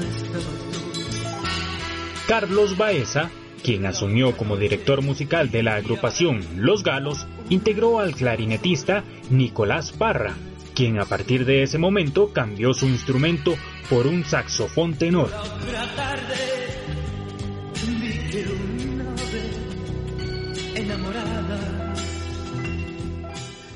Carlos 2.28 2.76
Baeza 2.76 3.30
quien 3.66 3.84
asumió 3.84 4.36
como 4.36 4.56
director 4.56 5.02
musical 5.02 5.50
de 5.50 5.64
la 5.64 5.74
agrupación 5.74 6.40
Los 6.54 6.84
Galos, 6.84 7.26
integró 7.48 7.98
al 7.98 8.14
clarinetista 8.14 9.02
Nicolás 9.28 9.90
Parra, 9.90 10.36
quien 10.72 11.00
a 11.00 11.04
partir 11.04 11.44
de 11.44 11.64
ese 11.64 11.76
momento 11.76 12.32
cambió 12.32 12.74
su 12.74 12.86
instrumento 12.86 13.56
por 13.90 14.06
un 14.06 14.24
saxofón 14.24 14.94
tenor. 14.94 15.32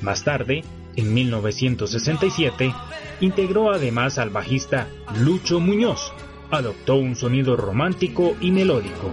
Más 0.00 0.22
tarde, 0.22 0.62
en 0.94 1.12
1967, 1.12 2.72
integró 3.18 3.72
además 3.72 4.18
al 4.18 4.30
bajista 4.30 4.86
Lucho 5.18 5.58
Muñoz. 5.58 6.12
Adoptó 6.52 6.94
un 6.94 7.16
sonido 7.16 7.56
romántico 7.56 8.36
y 8.40 8.52
melódico. 8.52 9.10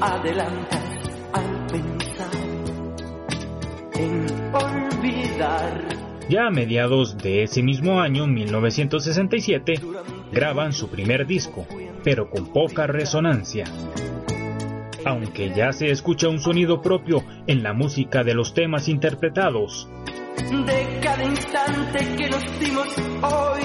No 0.00 0.06
adelantas 0.06 0.84
al 1.32 1.66
pensar 1.66 2.30
en 3.94 4.26
olvidar. 4.54 5.88
Ya 6.28 6.46
a 6.46 6.50
mediados 6.50 7.18
de 7.18 7.42
ese 7.42 7.62
mismo 7.62 8.00
año, 8.00 8.26
1967, 8.26 9.74
graban 10.32 10.72
su 10.72 10.88
primer 10.88 11.26
disco, 11.26 11.66
pero 12.02 12.30
con 12.30 12.46
poca 12.46 12.86
resonancia 12.86 13.64
aunque 15.02 15.50
ya 15.54 15.72
se 15.72 15.90
escucha 15.90 16.28
un 16.28 16.40
sonido 16.40 16.82
propio 16.82 17.24
en 17.46 17.62
la 17.62 17.72
música 17.72 18.22
de 18.22 18.34
los 18.34 18.52
temas 18.52 18.86
interpretados. 18.86 19.88
De 20.36 21.00
cada 21.00 21.24
instante 21.24 22.16
que 22.16 22.28
nos 22.28 22.60
dimos 22.60 22.88
hoy, 23.22 23.62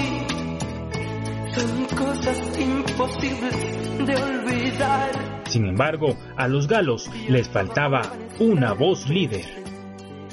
son 1.54 1.86
cosas 1.98 2.58
imposibles 2.58 4.08
de 4.08 4.15
olvidar. 4.15 5.35
Sin 5.56 5.68
embargo, 5.68 6.18
a 6.36 6.50
los 6.50 6.68
galos 6.68 7.10
les 7.30 7.48
faltaba 7.48 8.02
una 8.42 8.74
voz 8.74 9.08
líder. 9.08 9.46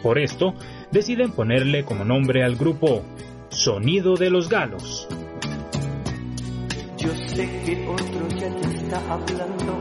Por 0.02 0.18
esto, 0.18 0.52
deciden 0.90 1.30
ponerle 1.30 1.84
como 1.84 2.04
nombre 2.04 2.42
al 2.42 2.56
grupo 2.56 3.04
Sonido 3.48 4.16
de 4.16 4.30
los 4.30 4.48
Galos. 4.48 5.06
Yo 6.98 7.10
sé 7.28 7.48
que 7.64 7.86
otro 7.86 8.28
ya 8.36 8.52
te 8.52 8.66
está 8.66 8.98
hablando 9.12 9.80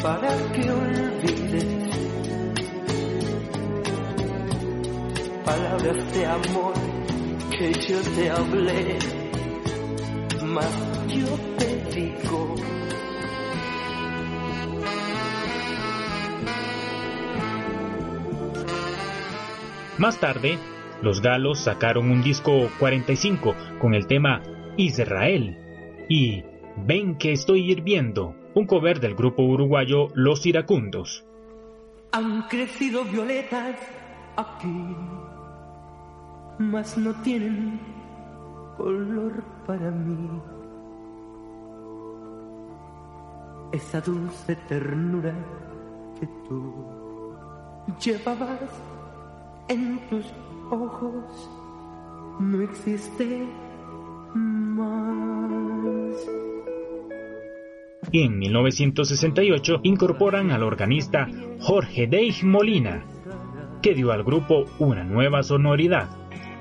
para 0.00 0.28
que 0.52 0.70
olvides 0.70 1.64
palabras 5.44 6.14
de 6.14 6.26
amor 6.26 6.74
que 7.50 7.72
yo 7.88 8.00
te 8.14 8.30
hablé, 8.30 8.98
mas 10.40 10.70
yo 11.08 11.36
te 11.58 11.98
digo. 11.98 12.63
Más 19.96 20.18
tarde, 20.18 20.58
los 21.02 21.22
galos 21.22 21.60
sacaron 21.60 22.10
un 22.10 22.20
disco 22.20 22.68
45 22.80 23.54
con 23.80 23.94
el 23.94 24.08
tema 24.08 24.42
Israel 24.76 25.56
y 26.08 26.42
Ven 26.76 27.16
que 27.16 27.30
estoy 27.30 27.70
hirviendo 27.70 28.34
un 28.54 28.66
cover 28.66 28.98
del 28.98 29.14
grupo 29.14 29.44
uruguayo 29.44 30.08
Los 30.14 30.46
Iracundos. 30.46 31.24
Han 32.10 32.42
crecido 32.48 33.04
violetas 33.04 33.76
aquí, 34.36 34.96
mas 36.58 36.98
no 36.98 37.14
tienen 37.22 37.78
color 38.76 39.44
para 39.64 39.92
mí. 39.92 40.40
Esa 43.70 44.00
dulce 44.00 44.56
ternura 44.68 45.34
que 46.18 46.26
tú 46.48 46.74
llevabas 48.04 48.70
en 49.68 49.98
tus 50.08 50.26
ojos 50.70 51.50
no 52.40 52.60
existe 52.62 53.46
más 54.34 55.24
y 58.12 58.22
en 58.22 58.38
1968 58.38 59.80
incorporan 59.82 60.50
al 60.52 60.62
organista 60.62 61.28
Jorge 61.60 62.06
Deig 62.06 62.44
Molina, 62.44 63.04
que 63.82 63.94
dio 63.94 64.12
al 64.12 64.22
grupo 64.22 64.66
una 64.78 65.02
nueva 65.02 65.42
sonoridad, 65.42 66.08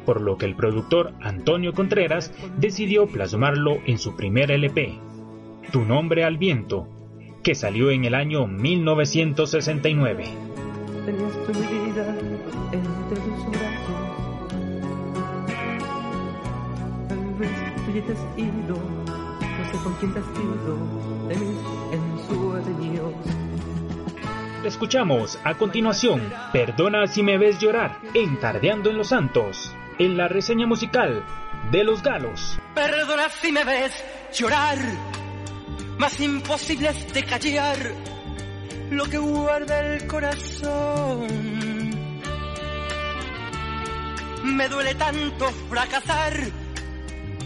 por 0.06 0.20
lo 0.22 0.38
que 0.38 0.48
el 0.48 0.56
productor 0.56 1.13
Antonio 1.22 1.74
Contreras 1.74 2.34
decidió 2.58 3.06
plasmarlo 3.08 3.78
en 3.86 4.00
su 4.00 4.16
primer 4.16 4.50
LP, 4.52 5.00
Tu 5.72 5.86
nombre 5.86 6.24
al 6.24 6.38
viento, 6.38 6.88
que 7.44 7.54
salió 7.56 7.92
en 7.92 8.06
el 8.06 8.16
año 8.16 8.48
1969. 8.48 10.26
Con 19.84 19.94
quien 19.96 20.14
te 20.14 20.20
de 20.20 21.36
mis 21.36 21.60
ensueños. 21.92 23.14
Escuchamos 24.66 25.38
a 25.44 25.56
continuación 25.56 26.34
Perdona 26.52 27.06
si 27.06 27.22
me 27.22 27.38
ves 27.38 27.60
llorar 27.60 28.00
en 28.14 28.40
Tardeando 28.40 28.90
en 28.90 28.98
los 28.98 29.10
Santos, 29.10 29.76
en 30.00 30.18
la 30.18 30.28
reseña 30.28 30.66
musical 30.66 31.24
de 31.72 31.84
Los 31.84 32.02
Galos. 32.02 32.58
Perdona 32.74 33.30
si 33.30 33.52
me 33.52 33.64
ves 33.64 33.92
llorar, 34.34 34.78
más 35.98 36.20
imposible 36.20 36.90
es 36.90 37.14
de 37.14 37.24
callar 37.24 37.78
lo 38.90 39.06
que 39.06 39.18
guarda 39.18 39.80
el 39.82 40.08
corazón. 40.08 41.28
Me 44.44 44.68
duele 44.68 44.96
tanto 44.96 45.50
fracasar, 45.70 46.62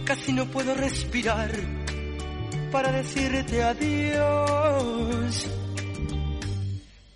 casi 0.08 0.32
no 0.32 0.46
puedo 0.46 0.74
respirar 0.74 1.52
para 2.72 2.94
decirte 2.94 3.62
adiós. 3.62 5.46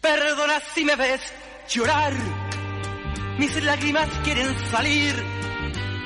Perdona 0.02 0.60
si 0.74 0.84
me 0.84 0.96
ves 0.98 1.22
llorar, 1.70 2.14
mis 3.38 3.64
lágrimas 3.64 4.10
quieren 4.26 4.54
salir 4.70 5.16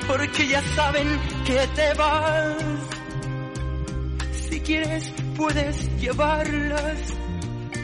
porque 0.06 0.46
ya 0.46 0.62
saben 0.76 1.08
que 1.44 1.66
te 1.74 1.94
vas. 1.94 2.56
Si 4.48 4.60
quieres 4.60 5.12
puedes 5.36 6.00
llevarlas, 6.00 6.98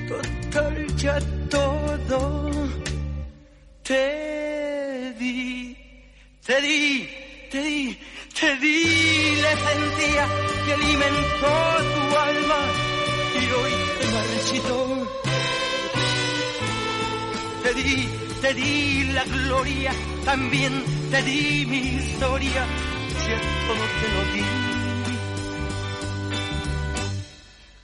total 0.08 0.96
ya 0.96 1.18
todo 1.50 2.50
te 3.82 5.12
di, 5.18 5.76
te 6.46 6.60
di, 6.60 7.21
te 7.52 7.60
di, 7.62 7.98
te 8.40 8.56
di 8.56 9.36
la 9.42 9.52
esencia 9.52 10.26
que 10.64 10.72
alimentó 10.72 11.52
tu 11.92 12.16
alma 12.16 12.60
y 13.34 13.44
hoy 13.52 13.72
te 13.98 14.06
marchitó. 14.16 14.78
Te 17.62 17.74
di, 17.74 18.08
te 18.40 18.54
di 18.54 19.04
la 19.12 19.24
gloria, 19.24 19.92
también 20.24 20.72
te 21.10 21.22
di 21.22 21.66
mi 21.66 21.78
historia, 21.78 22.64
si 23.20 23.32
todo 23.68 23.84
te 24.00 24.06
lo 24.14 24.22
di. 24.32 24.44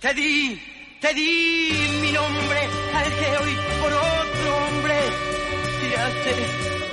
Te 0.00 0.14
di, 0.14 0.62
te 0.98 1.12
di 1.12 1.98
mi 2.00 2.12
nombre 2.12 2.61
al 2.94 3.09
que 3.18 3.37
hoy 3.37 3.57
por 3.83 3.92
otro 3.92 4.48
hombre 4.64 4.96
tiraste 5.83 6.35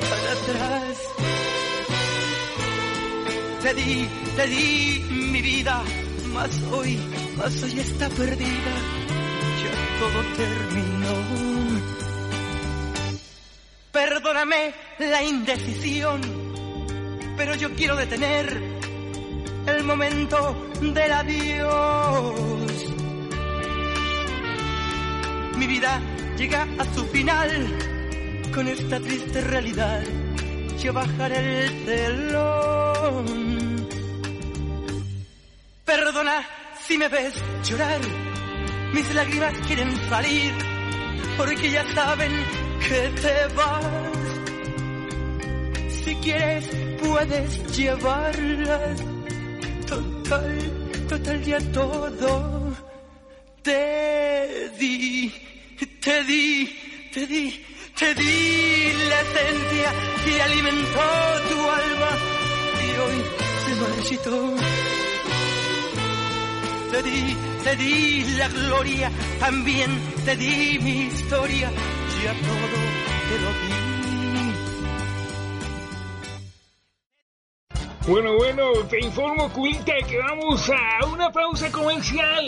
para 0.09 0.31
atrás. 0.33 1.15
Te 3.65 3.73
di, 3.73 4.08
te 4.36 4.45
di 4.45 5.04
mi 5.32 5.41
vida, 5.41 5.82
mas 6.36 6.51
hoy, 6.71 6.99
mas 7.36 7.63
hoy 7.63 7.80
está 7.80 8.08
perdida, 8.10 8.73
ya 9.60 9.73
todo 9.99 10.21
terminó. 10.38 11.82
Perdóname 13.91 14.71
la 14.99 15.23
indecisión, 15.23 16.21
pero 17.36 17.56
yo 17.56 17.73
quiero 17.73 17.95
detener 17.95 18.62
el 19.65 19.84
momento 19.84 20.69
del 20.82 21.12
adiós. 21.12 22.93
Mi 25.58 25.65
vida 25.65 25.99
llega 26.38 26.67
a 26.78 26.86
su 26.93 27.04
final 27.08 27.49
con 28.54 28.67
esta 28.67 28.99
triste 28.99 29.41
realidad. 29.41 30.04
Yo 30.84 30.93
bajaré 30.93 31.65
el 31.65 31.86
telón. 31.86 32.84
Perdona 35.95 36.45
si 36.86 36.97
me 36.97 37.08
ves 37.08 37.34
llorar, 37.63 38.01
mis 38.91 39.13
lágrimas 39.13 39.53
quieren 39.65 39.91
salir, 40.10 40.53
porque 41.38 41.71
ya 41.71 41.86
saben 41.93 42.34
que 42.86 42.99
te 43.21 43.36
vas. 43.55 43.86
Si 46.03 46.15
quieres 46.15 46.65
puedes 47.01 47.77
llevarlas. 47.77 49.03
Total, 49.88 50.55
total 51.08 51.41
ya 51.43 51.60
todo. 51.71 52.75
Te 53.63 54.69
di, 54.77 55.31
te 56.01 56.23
di, 56.25 56.77
te 57.13 57.25
di, 57.25 57.65
te 57.97 58.15
di 58.15 58.91
la 59.12 59.19
esencia 59.21 59.89
que 60.25 60.41
alimentó 60.41 61.08
tu 61.49 61.58
alma 61.81 62.12
y 62.84 62.88
hoy 62.99 63.17
se 63.63 63.75
marchitó. 63.81 65.04
Te 66.91 67.03
di, 67.03 67.35
te 67.63 67.75
di 67.75 68.23
la 68.37 68.47
gloria, 68.47 69.11
también 69.39 69.89
te 70.23 70.35
di 70.35 70.79
mi 70.79 71.07
historia, 71.07 71.69
ya 72.23 72.33
todo 72.33 72.77
te 73.29 73.39
lo 73.41 73.49
di. 73.49 73.84
Bueno, 78.07 78.35
bueno, 78.35 78.71
te 78.87 79.03
informo, 79.03 79.51
Quinta, 79.51 79.93
que 80.07 80.19
vamos 80.19 80.69
a 80.69 81.05
una 81.07 81.31
pausa 81.31 81.71
comercial. 81.71 82.45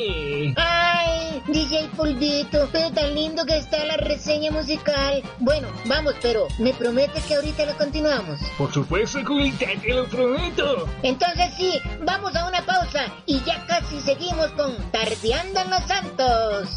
Ay, 0.55 1.41
DJ 1.47 1.89
Pulvito, 1.97 2.69
pero 2.71 2.91
tan 2.91 3.15
lindo 3.15 3.43
que 3.43 3.57
está 3.57 3.83
la 3.85 3.97
reseña 3.97 4.51
musical. 4.51 5.23
Bueno, 5.39 5.67
vamos, 5.85 6.13
pero 6.21 6.47
¿me 6.59 6.75
prometes 6.75 7.25
que 7.25 7.33
ahorita 7.33 7.65
la 7.65 7.73
continuamos? 7.73 8.39
Por 8.55 8.71
supuesto, 8.71 9.17
Quinta, 9.25 9.65
te 9.81 9.95
lo 9.95 10.05
prometo. 10.05 10.87
Entonces 11.01 11.51
sí, 11.57 11.73
vamos 12.05 12.35
a 12.35 12.47
una 12.47 12.63
pausa 12.63 13.07
y 13.25 13.41
ya 13.41 13.65
casi 13.65 13.99
seguimos 14.01 14.51
con 14.51 14.75
Tardeando 14.91 15.59
en 15.59 15.69
los 15.71 15.83
Santos. 15.85 16.69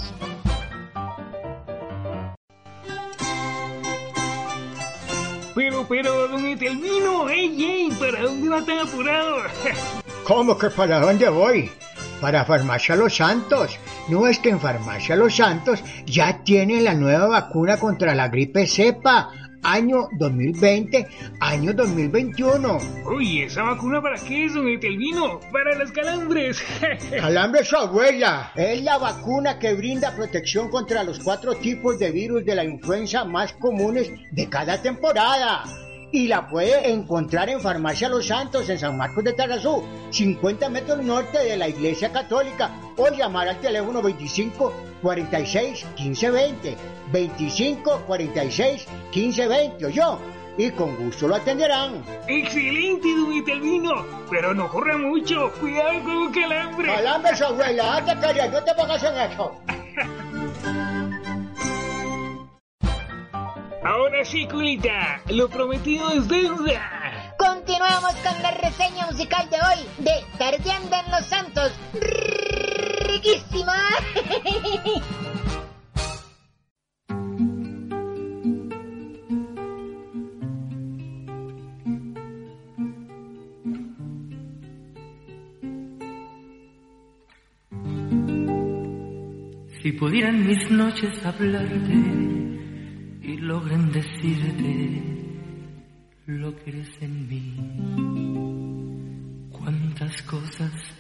Pero, 5.61 5.87
pero, 5.87 6.27
don 6.29 6.47
Etelmino, 6.47 7.29
ey, 7.29 7.63
ey, 7.63 7.91
¿para 7.91 8.23
dónde 8.23 8.49
va 8.49 8.65
tan 8.65 8.79
apurado? 8.79 9.43
¿Cómo 10.25 10.57
que 10.57 10.71
para 10.71 10.99
dónde 11.01 11.29
voy? 11.29 11.71
Para 12.19 12.47
Farmacia 12.47 12.97
Los 12.97 13.17
Santos. 13.17 13.79
No 14.09 14.27
es 14.27 14.39
que 14.39 14.49
en 14.49 14.59
Farmacia 14.59 15.17
Los 15.17 15.37
Santos 15.37 15.85
ya 16.07 16.43
tienen 16.45 16.85
la 16.85 16.95
nueva 16.95 17.27
vacuna 17.27 17.77
contra 17.77 18.15
la 18.15 18.29
gripe 18.29 18.67
cepa. 18.67 19.33
Año 19.63 20.09
2020, 20.13 21.07
año 21.41 21.75
2021. 21.75 22.79
Uy, 23.15 23.43
¿esa 23.43 23.63
vacuna 23.63 24.01
para 24.01 24.19
qué 24.19 24.47
es, 24.47 24.55
don 24.55 24.67
Etelmino? 24.69 25.39
Para 25.53 25.77
las 25.77 25.93
calambres. 25.93 26.63
Calambre 27.11 27.65
su 27.65 27.77
abuela. 27.77 28.53
Es 28.57 28.83
la 28.83 28.97
vacuna 28.97 29.59
que 29.59 29.75
brinda 29.75 30.17
protección 30.17 30.71
contra 30.71 31.05
los 31.05 31.19
cuatro 31.19 31.55
tipos 31.57 31.99
de 31.99 32.11
virus 32.11 32.45
de 32.47 32.55
la 32.55 32.65
influenza 32.65 33.25
más 33.25 33.53
comunes 33.53 34.11
de 34.33 34.49
cada 34.49 34.81
temporada. 34.81 35.65
Y 36.13 36.27
la 36.27 36.49
puede 36.49 36.91
encontrar 36.91 37.51
en 37.51 37.61
Farmacia 37.61 38.09
Los 38.09 38.27
Santos, 38.27 38.69
en 38.69 38.79
San 38.79 38.97
Marcos 38.97 39.23
de 39.23 39.33
Tarrazú, 39.33 39.85
50 40.11 40.69
metros 40.71 41.05
norte 41.05 41.39
de 41.39 41.57
la 41.57 41.69
Iglesia 41.69 42.11
Católica, 42.11 42.73
o 43.01 43.09
llamar 43.11 43.49
al 43.49 43.61
teléfono 43.61 44.03
25 44.03 44.73
46 45.03 45.87
15 45.97 46.31
20. 46.31 46.77
25 47.13 48.03
46 48.07 48.87
15 49.11 49.49
20, 49.49 49.93
yo. 49.93 50.19
Y 50.59 50.71
con 50.73 50.97
gusto 50.97 51.27
lo 51.29 51.37
atenderán. 51.37 52.05
Excelente, 52.29 53.09
don 53.17 53.33
Etelmino. 53.33 54.05
Pero 54.31 54.53
no 54.53 54.69
corra 54.69 54.99
mucho. 54.99 55.51
Cuidado 55.61 56.01
con 56.01 56.17
un 56.17 56.33
calambre. 56.33 56.95
Calambre 56.95 57.37
su 57.37 57.45
abuela, 57.45 57.97
anda 57.97 58.21
calla, 58.21 58.49
no 58.49 58.63
te 58.63 58.75
pongas 58.75 59.03
en 59.03 59.17
eso. 59.17 59.55
Ahora 63.83 64.25
sí, 64.25 64.47
culita, 64.47 65.23
lo 65.29 65.49
prometido 65.49 66.11
es 66.11 66.29
deuda. 66.29 67.35
Continuamos 67.39 68.15
con 68.17 68.43
la 68.43 68.51
reseña 68.51 69.07
musical 69.07 69.49
de 69.49 69.57
hoy 69.57 69.87
de 69.99 70.13
Tardeando 70.37 70.97
en 70.97 71.11
los 71.11 71.25
Santos. 71.25 71.73
Si 89.83 89.93
pudieran 89.93 90.47
mis 90.47 90.71
noches 90.71 91.25
hablarte 91.25 91.93
y 93.23 93.37
logren 93.37 93.93
decirte 93.93 95.03
lo 96.27 96.57
que 96.57 96.71
eres 96.71 96.91
en 97.03 97.29
mí, 97.29 97.55
cuántas 99.51 100.23
cosas 100.23 101.00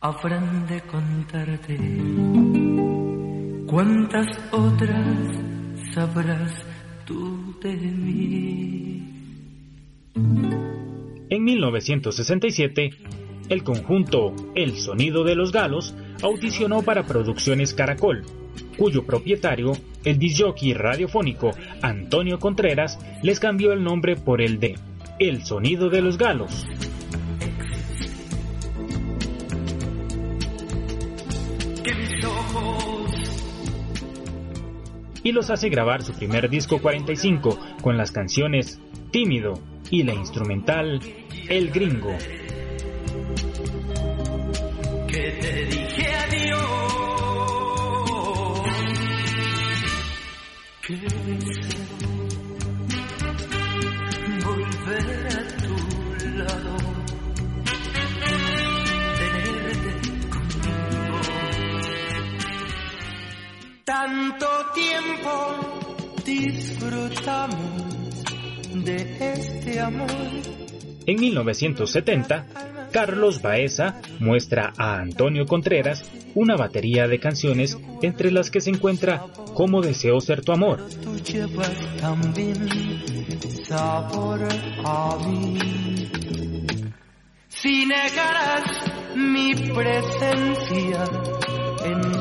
habrán 0.00 0.66
de 0.68 0.80
contarte, 0.82 1.76
cuántas 3.66 4.26
otras 4.52 5.16
sabrás 5.92 6.52
tú 7.04 7.58
de 7.60 7.74
mí. 7.74 9.02
En 11.30 11.44
1967, 11.44 12.90
el 13.48 13.64
conjunto 13.64 14.34
El 14.54 14.76
Sonido 14.76 15.24
de 15.24 15.34
los 15.34 15.50
Galos 15.50 15.96
audicionó 16.22 16.82
para 16.82 17.04
Producciones 17.04 17.74
Caracol, 17.74 18.24
cuyo 18.76 19.04
propietario, 19.04 19.72
el 20.04 20.18
disjockey 20.18 20.74
radiofónico 20.74 21.50
Antonio 21.82 22.38
Contreras, 22.38 22.98
les 23.22 23.40
cambió 23.40 23.72
el 23.72 23.82
nombre 23.82 24.14
por 24.14 24.42
el 24.42 24.60
de 24.60 24.78
El 25.18 25.44
Sonido 25.44 25.90
de 25.90 26.02
los 26.02 26.18
Galos. 26.18 26.66
Y 35.22 35.32
los 35.32 35.50
hace 35.50 35.68
grabar 35.68 36.02
su 36.02 36.12
primer 36.14 36.48
disco 36.48 36.80
45 36.80 37.58
con 37.82 37.96
las 37.96 38.12
canciones 38.12 38.80
Tímido 39.10 39.54
y 39.90 40.02
la 40.02 40.14
instrumental 40.14 41.00
El 41.48 41.70
Gringo. 41.70 42.16
que 45.06 45.30
te 45.40 45.64
dije 45.66 46.06
adiós. 46.14 46.68
Que 50.82 50.96
tiempo 64.78 65.56
disfrutamos 66.24 68.24
de 68.74 69.32
este 69.32 69.80
amor. 69.80 70.10
En 71.06 71.20
1970, 71.20 72.46
Carlos 72.92 73.42
Baeza 73.42 74.00
muestra 74.20 74.72
a 74.76 74.98
Antonio 74.98 75.46
Contreras 75.46 76.08
una 76.34 76.56
batería 76.56 77.08
de 77.08 77.18
canciones 77.18 77.78
entre 78.02 78.30
las 78.30 78.50
que 78.50 78.60
se 78.60 78.70
encuentra 78.70 79.24
Cómo 79.54 79.80
deseo 79.80 80.20
ser 80.20 80.42
tu 80.42 80.52
amor. 80.52 80.86
Si 87.48 87.86
negaras 87.86 88.62
mi 89.16 89.54
presencia 89.54 91.04
en 91.84 92.17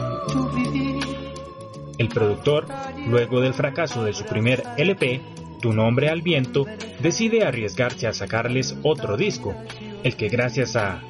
El 1.98 2.10
productor, 2.10 2.68
luego 3.08 3.42
del 3.42 3.54
fracaso 3.54 4.04
de 4.04 4.14
su 4.14 4.26
primer 4.26 4.64
LP, 4.78 5.22
Tu 5.62 5.74
nombre 5.74 6.10
al 6.10 6.22
viento, 6.22 6.68
decide 7.00 7.44
arriesgarse 7.44 8.06
a 8.06 8.14
sacarles 8.14 8.76
otro 8.84 9.18
disco, 9.18 9.56
el 10.04 10.16
que 10.16 10.30
gracias 10.30 10.76
a 10.76 11.02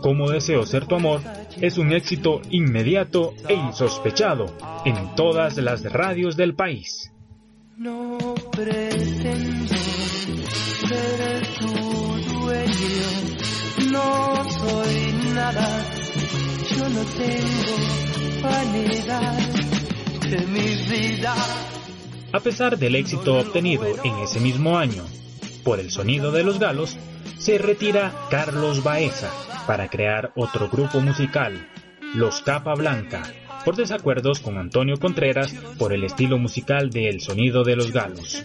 Cómo 0.00 0.30
deseo 0.30 0.64
ser 0.64 0.86
tu 0.86 0.94
amor 0.94 1.20
es 1.60 1.76
un 1.76 1.92
éxito 1.92 2.40
inmediato 2.48 3.34
e 3.46 3.52
insospechado 3.52 4.46
en 4.86 5.14
todas 5.14 5.58
las 5.58 5.82
radios 5.92 6.36
del 6.36 6.54
país. 6.54 7.12
no 7.76 8.16
pretendo 8.50 9.74
ser 10.88 11.46
tu 11.58 12.40
dueño. 12.40 13.10
No 13.90 14.44
soy 14.48 15.12
nada, 15.34 15.84
yo 16.76 16.88
no 16.88 17.04
tengo 17.18 17.76
vanidad 18.42 19.79
de 20.30 20.46
mi 20.46 20.76
vida. 20.88 21.34
A 22.32 22.38
pesar 22.38 22.78
del 22.78 22.94
éxito 22.94 23.36
obtenido 23.36 23.84
en 24.04 24.18
ese 24.18 24.38
mismo 24.38 24.78
año 24.78 25.04
por 25.64 25.80
el 25.80 25.90
sonido 25.90 26.30
de 26.30 26.44
los 26.44 26.60
galos, 26.60 26.96
se 27.36 27.58
retira 27.58 28.14
Carlos 28.30 28.84
Baeza 28.84 29.30
para 29.66 29.88
crear 29.88 30.32
otro 30.36 30.68
grupo 30.68 31.00
musical, 31.00 31.68
Los 32.14 32.42
Capa 32.42 32.74
Blanca, 32.74 33.22
por 33.64 33.74
desacuerdos 33.74 34.38
con 34.38 34.56
Antonio 34.56 34.98
Contreras 34.98 35.52
por 35.78 35.92
el 35.92 36.04
estilo 36.04 36.38
musical 36.38 36.90
de 36.90 37.08
El 37.08 37.20
sonido 37.20 37.64
de 37.64 37.76
los 37.76 37.90
galos. 37.90 38.42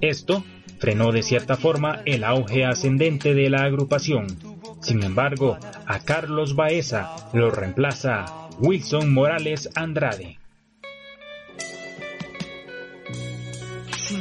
Esto 0.00 0.44
frenó 0.78 1.10
de 1.10 1.22
cierta 1.22 1.56
forma 1.56 2.02
el 2.06 2.22
auge 2.22 2.64
ascendente 2.64 3.34
de 3.34 3.50
la 3.50 3.64
agrupación. 3.64 4.59
Sin 4.80 5.02
embargo, 5.02 5.58
a 5.86 6.00
Carlos 6.00 6.56
Baeza 6.56 7.28
lo 7.32 7.50
reemplaza 7.50 8.24
Wilson 8.58 9.12
Morales 9.12 9.70
Andrade. 9.74 10.38
Si 13.96 14.16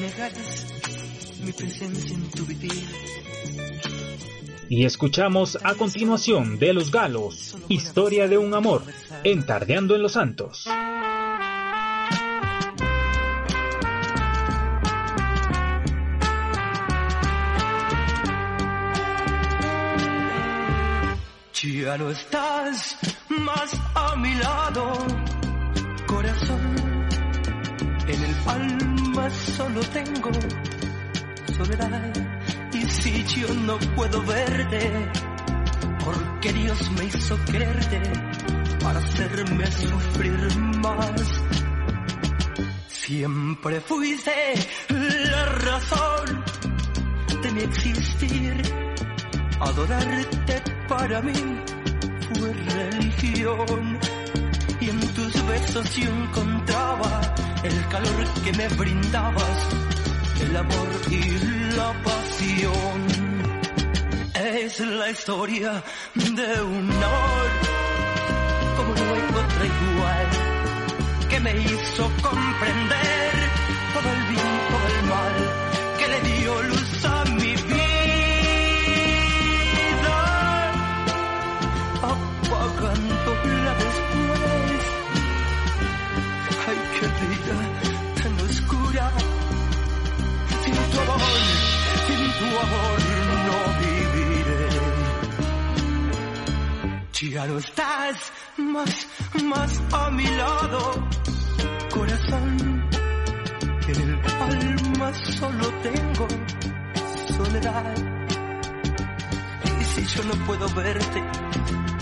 mi 1.44 1.52
presencia 1.52 2.16
en 2.16 2.30
tu 2.32 2.46
vivir. 2.46 2.84
Y 4.70 4.86
escuchamos 4.86 5.58
a 5.64 5.74
continuación 5.74 6.60
de 6.60 6.74
Los 6.74 6.92
Galos, 6.92 7.58
Historia 7.70 8.28
de 8.28 8.38
un 8.38 8.54
Amor, 8.54 8.84
Entardeando 9.24 9.96
en 9.96 10.04
los 10.04 10.12
Santos. 10.12 10.68
Ya 21.90 21.98
no 21.98 22.12
estás 22.12 22.98
más 23.30 23.72
a 23.96 24.16
mi 24.18 24.36
lado, 24.36 24.94
corazón. 26.06 26.76
En 28.08 28.24
el 28.26 28.36
alma 28.46 29.28
solo 29.32 29.82
tengo 29.98 30.30
soledad. 31.58 32.14
Y 32.74 32.82
si 32.84 33.24
yo 33.42 33.52
no 33.66 33.80
puedo 33.96 34.22
verte, 34.22 35.10
porque 36.06 36.54
Dios 36.54 36.92
me 36.92 37.06
hizo 37.06 37.36
quererte 37.46 38.02
para 38.84 39.00
hacerme 39.00 39.66
sufrir 39.72 40.58
más. 40.86 41.42
Siempre 42.88 43.82
fuiste 43.82 44.54
la 44.90 45.46
razón 45.66 46.44
de 47.42 47.52
mi 47.52 47.62
existir, 47.62 48.62
adorarte 49.60 50.62
para 50.88 51.20
mí 51.22 51.79
fue 52.34 52.54
religión. 52.54 54.00
Y 54.80 54.90
en 54.90 55.00
tus 55.14 55.48
besos 55.48 55.96
yo 55.96 56.10
encontraba 56.10 57.22
el 57.64 57.88
calor 57.88 58.28
que 58.44 58.54
me 58.54 58.68
brindabas, 58.70 59.68
el 60.42 60.56
amor 60.56 60.90
y 61.10 61.22
la 61.76 61.94
pasión. 62.04 63.00
Es 64.36 64.80
la 64.80 65.10
historia 65.10 65.84
de 66.16 66.62
un 66.62 66.92
amor 66.92 67.80
como 68.80 68.96
no 68.96 69.14
hay 69.14 69.22
otra 69.44 69.66
igual, 69.66 70.28
que 71.30 71.40
me 71.42 71.52
hizo 71.52 72.04
comprender 72.22 73.32
todo 73.94 74.10
el 74.14 74.24
bien, 74.32 74.60
todo 74.70 74.88
el 74.88 75.06
mal, 75.10 75.59
Ya 97.40 97.48
no 97.48 97.58
estás 97.58 98.34
más, 98.58 99.08
más 99.46 99.82
a 99.94 100.10
mi 100.10 100.26
lado, 100.26 101.08
corazón. 101.90 102.90
En 103.88 104.02
el 104.02 104.20
alma 104.42 105.14
solo 105.14 105.70
tengo 105.82 106.28
soledad. 107.38 107.96
Y 109.80 109.84
si 109.86 110.04
yo 110.04 110.24
no 110.26 110.46
puedo 110.46 110.68
verte, 110.76 111.24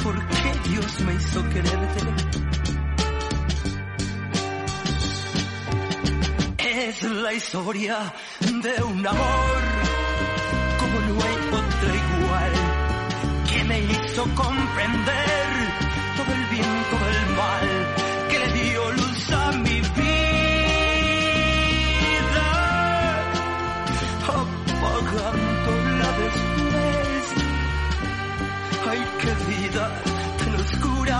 por 0.01 0.27
qué 0.27 0.69
Dios 0.69 1.01
me 1.01 1.13
hizo 1.13 1.49
quererte. 1.49 2.01
Es 6.57 7.03
la 7.03 7.33
historia 7.33 8.11
de 8.39 8.83
un 8.83 9.05
amor 9.05 9.66
comprender 14.23 15.47
todo 16.17 16.33
el 16.33 16.45
bien, 16.45 16.85
todo 16.89 17.07
el 17.07 17.25
mal, 17.35 17.67
que 18.29 18.39
le 18.39 18.47
dio 18.53 18.91
luz 18.93 19.31
a 19.31 19.51
mi 19.51 19.79
vida, 19.79 20.09
apagándola 24.41 26.09
después. 26.23 27.23
Ay, 28.89 29.01
qué 29.21 29.33
vida 29.51 29.85
tan 30.39 30.55
oscura. 30.55 31.19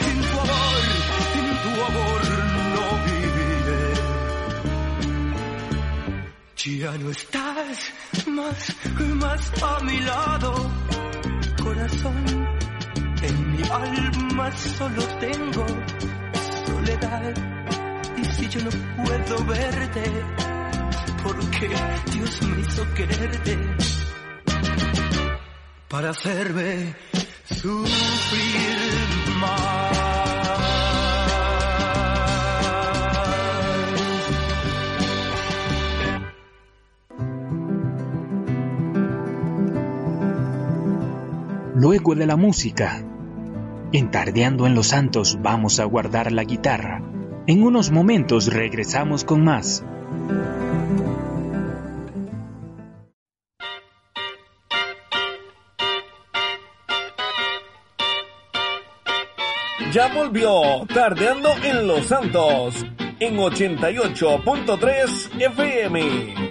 En 0.00 0.16
tu 0.22 0.36
amor, 0.40 0.82
en 1.40 1.48
tu 1.64 1.72
amor 1.90 2.22
no 2.74 2.84
viviré. 3.04 3.92
Ya 6.80 6.92
no 6.98 7.08
estás 7.10 7.76
más, 8.26 8.60
más 9.14 9.42
a 9.62 9.80
mi 9.84 10.00
lado, 10.00 10.70
corazón. 11.70 12.24
En 13.22 13.52
mi 13.52 13.62
alma 13.70 14.50
solo 14.56 15.02
tengo 15.20 15.66
soledad. 16.66 17.34
Y 18.16 18.24
si 18.24 18.48
yo 18.48 18.60
no 18.64 18.70
puedo 19.04 19.44
verte, 19.44 20.04
porque 21.22 21.68
Dios 22.12 22.42
me 22.42 22.60
hizo 22.60 22.94
quererte 22.94 23.58
para 25.88 26.10
hacerme 26.10 26.94
sufrir 27.44 28.78
más. 29.40 30.09
Luego 41.80 42.14
de 42.14 42.26
la 42.26 42.36
música, 42.36 43.02
entardeando 43.90 44.66
en 44.66 44.74
los 44.74 44.88
santos 44.88 45.38
vamos 45.40 45.80
a 45.80 45.84
guardar 45.84 46.30
la 46.30 46.44
guitarra. 46.44 47.02
En 47.46 47.62
unos 47.62 47.90
momentos 47.90 48.52
regresamos 48.52 49.24
con 49.24 49.44
más. 49.44 49.82
ya 59.90 60.08
volvió 60.08 60.84
Tardeando 60.92 61.48
en 61.64 61.88
Los 61.88 62.08
Santos 62.08 62.84
en 63.18 63.38
88.3 63.38 65.40
FM. 65.40 66.49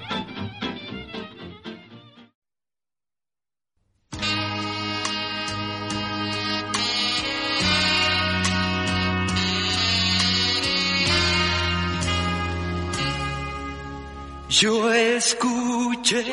Escuché 15.30 16.24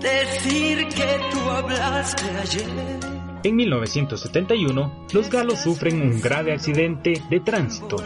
decir 0.00 0.88
que 0.88 1.20
tú 1.30 1.50
hablaste 1.50 2.24
ayer 2.42 3.14
en 3.44 3.56
1971, 3.56 5.06
los 5.12 5.28
galos 5.28 5.60
sufren 5.60 6.00
un 6.00 6.18
grave 6.18 6.54
accidente 6.54 7.12
de 7.28 7.40
tránsito, 7.40 7.96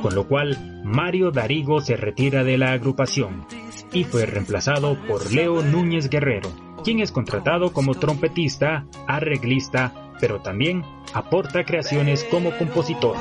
con 0.00 0.14
lo 0.14 0.26
cual 0.26 0.80
Mario 0.82 1.30
Darigo 1.30 1.82
se 1.82 1.98
retira 1.98 2.42
de 2.42 2.56
la 2.56 2.72
agrupación 2.72 3.46
y 3.92 4.04
fue 4.04 4.24
reemplazado 4.24 4.96
por 5.06 5.30
Leo 5.30 5.62
Núñez 5.62 6.08
Guerrero, 6.08 6.50
quien 6.82 7.00
es 7.00 7.12
contratado 7.12 7.74
como 7.74 7.94
trompetista, 7.94 8.86
arreglista, 9.06 9.92
pero 10.18 10.40
también 10.40 10.82
aporta 11.12 11.64
creaciones 11.64 12.24
como 12.24 12.56
compositor. 12.56 13.16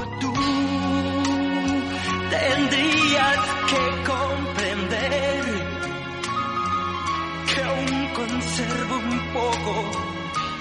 tendrías 2.32 3.40
que 3.70 4.04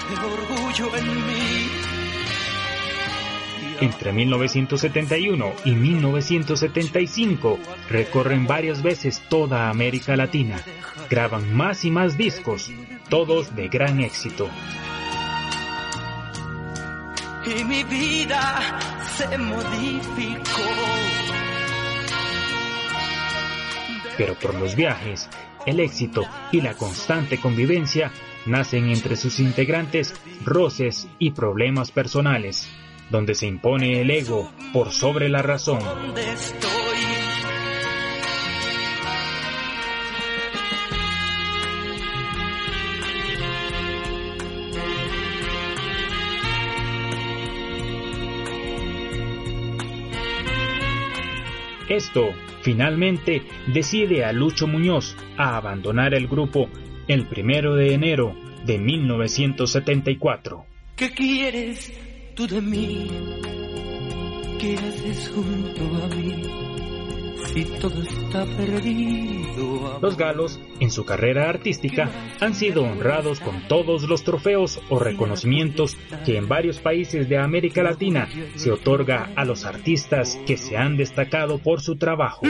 poco 0.09 0.27
orgullo 0.27 0.97
en 0.97 1.27
mí. 1.27 1.71
Entre 3.81 4.13
1971 4.13 5.53
y 5.65 5.71
1975 5.71 7.59
recorren 7.89 8.47
varias 8.47 8.83
veces 8.83 9.23
toda 9.31 9.71
América 9.71 10.17
Latina, 10.17 10.61
graban 11.09 11.55
más 11.55 11.87
y 11.87 11.91
más 11.91 12.19
discos, 12.19 12.71
todos 13.09 13.57
de 13.57 13.69
gran 13.69 14.01
éxito. 14.01 14.51
Y 17.47 17.65
mi 17.65 17.83
vida 17.85 18.79
se 19.17 19.39
modificó. 19.39 20.63
Pero 24.19 24.35
por 24.35 24.55
los 24.57 24.77
viajes, 24.77 25.31
el 25.65 25.81
éxito 25.81 26.27
y 26.53 26.61
la 26.61 26.75
constante 26.75 27.39
convivencia 27.39 28.13
nacen 28.47 28.89
entre 28.89 29.17
sus 29.17 29.41
integrantes 29.41 30.15
roces 30.45 31.09
y 31.19 31.33
problemas 31.33 31.91
personales, 31.91 32.69
donde 33.11 33.35
se 33.35 33.47
impone 33.47 34.01
el 34.01 34.11
ego 34.11 34.51
por 34.73 34.93
sobre 34.93 35.29
la 35.29 35.43
razón. 35.43 35.81
Esto 51.91 52.29
finalmente 52.63 53.43
decide 53.67 54.25
a 54.25 54.33
Lucho 54.33 54.69
Muñoz 54.69 55.17
a 55.37 55.57
abandonar 55.57 56.15
el 56.15 56.29
grupo 56.29 56.69
el 57.13 57.27
primero 57.27 57.75
de 57.75 57.93
enero 57.93 58.37
de 58.65 58.79
1974. 58.79 60.65
¿Qué 60.95 61.11
quieres 61.11 61.93
tú 62.37 62.47
de 62.47 62.61
mí? 62.61 63.09
¿Qué 64.61 64.77
haces 64.77 65.33
junto 65.35 66.05
a 66.05 66.09
mí? 66.15 66.61
todo 67.81 68.01
está 68.01 68.45
perdido. 68.57 69.99
Los 70.01 70.17
galos, 70.17 70.61
en 70.79 70.93
su 70.93 71.05
carrera 71.05 71.49
artística, 71.49 72.09
han 72.39 72.55
sido 72.55 72.85
honrados 72.85 73.41
con 73.41 73.67
todos 73.67 74.05
los 74.05 74.23
trofeos 74.23 74.81
o 74.89 75.01
reconocimientos 75.01 75.97
que 76.25 76.37
en 76.37 76.47
varios 76.47 76.79
países 76.79 77.29
de 77.29 77.39
América 77.39 77.83
Latina 77.83 78.29
se 78.55 78.71
otorga 78.71 79.31
a 79.35 79.45
los 79.45 79.65
artistas 79.65 80.39
que 80.47 80.57
se 80.57 80.77
han 80.77 80.97
destacado 80.97 81.59
por 81.59 81.81
su 81.81 81.97
trabajo. 81.97 82.47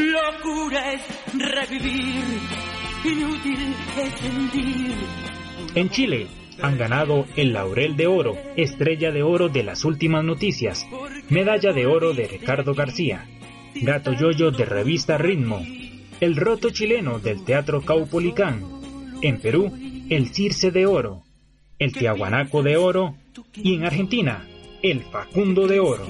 En 5.75 5.89
Chile, 5.89 6.27
han 6.61 6.77
ganado 6.77 7.25
el 7.37 7.53
Laurel 7.55 7.97
de 7.97 8.07
Oro, 8.07 8.37
Estrella 8.57 9.11
de 9.11 9.23
Oro 9.23 9.49
de 9.49 9.63
las 9.63 9.85
Últimas 9.85 10.23
Noticias, 10.23 10.87
Medalla 11.31 11.73
de 11.73 11.87
Oro 11.87 12.13
de 12.13 12.29
Ricardo 12.29 12.75
García, 12.75 13.27
Gato 13.75 14.13
Yoyo 14.13 14.51
de 14.51 14.65
Revista 14.67 15.17
Ritmo, 15.17 15.65
El 16.21 16.37
Roto 16.37 16.71
Chileno 16.71 17.19
del 17.19 17.45
Teatro 17.45 17.81
Caupolicán, 17.81 18.65
en 19.23 19.41
Perú, 19.41 19.73
el 20.11 20.29
Circe 20.35 20.71
de 20.71 20.87
Oro, 20.87 21.23
el 21.79 21.93
Tiahuanaco 21.93 22.63
de 22.63 22.77
Oro 22.77 23.15
y 23.55 23.77
en 23.77 23.85
Argentina, 23.87 24.47
el 24.83 25.01
Facundo 25.05 25.67
de 25.67 25.81
Oro. 25.81 26.07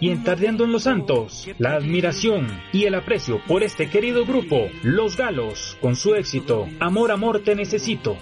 Y 0.00 0.10
en 0.10 0.24
Tardeando 0.24 0.64
en 0.64 0.72
los 0.72 0.84
Santos, 0.84 1.46
la 1.58 1.74
admiración 1.74 2.48
y 2.72 2.84
el 2.84 2.94
aprecio 2.94 3.40
por 3.46 3.62
este 3.62 3.90
querido 3.90 4.24
grupo, 4.24 4.68
Los 4.82 5.16
Galos, 5.16 5.76
con 5.80 5.94
su 5.94 6.14
éxito 6.14 6.66
Amor, 6.80 7.12
Amor, 7.12 7.40
Te 7.40 7.54
Necesito. 7.54 8.16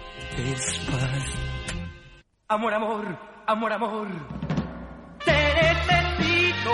Amor, 2.49 2.75
amor, 2.75 3.19
amor, 3.47 3.73
amor, 3.73 4.09
te 5.25 5.33
necesito. 5.33 6.71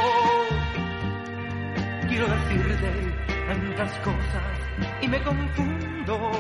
Quiero 2.09 2.27
decirte 2.29 3.15
tantas 3.49 3.99
cosas 3.99 4.45
y 5.03 5.09
me 5.09 5.23
confundo. 5.23 6.31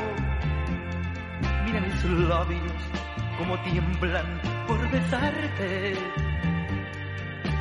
Mira 1.65 1.81
mis 1.81 2.05
labios 2.05 2.73
como 3.39 3.59
tiemblan 3.63 4.41
por 4.67 4.91
besarte. 4.91 6.24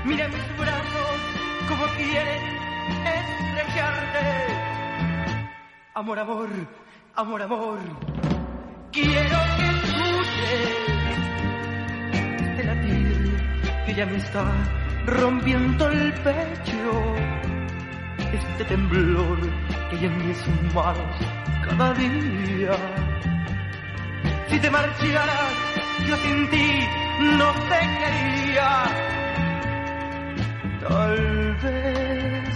Mira 0.05 0.27
mis 0.27 0.57
brazos 0.57 1.17
como 1.69 1.85
quieren 1.95 2.41
estrecharte. 3.05 4.25
Amor, 5.93 6.19
amor, 6.19 6.49
amor, 7.15 7.41
amor. 7.41 7.79
Quiero 8.91 9.39
que 9.55 9.63
escuches 9.63 10.83
que 13.85 13.93
ya 13.95 14.05
me 14.05 14.17
está 14.17 14.43
rompiendo 15.05 15.87
el 15.87 16.13
pecho. 16.15 17.15
Este 18.33 18.65
temblor 18.65 19.39
que 19.89 19.95
hay 19.95 20.05
en 20.05 20.27
mis 20.27 20.47
manos 20.73 21.15
cada 21.65 21.93
día. 21.93 22.75
Si 24.49 24.59
te 24.59 24.69
marcharas, 24.69 25.53
yo 26.05 26.17
sin 26.17 26.49
ti 26.49 26.87
no 27.37 27.53
te 27.53 27.79
quería. 27.99 29.22
Tal 30.87 31.55
vez 31.63 32.49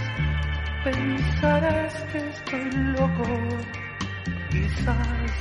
pensarás 0.84 1.94
que 2.12 2.18
estoy 2.18 2.70
loco, 2.98 3.24
quizás 4.50 5.32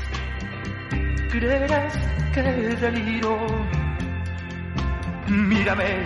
creerás 1.29 1.93
que 2.33 2.41
deliro 2.41 3.37
Mírame 5.27 6.03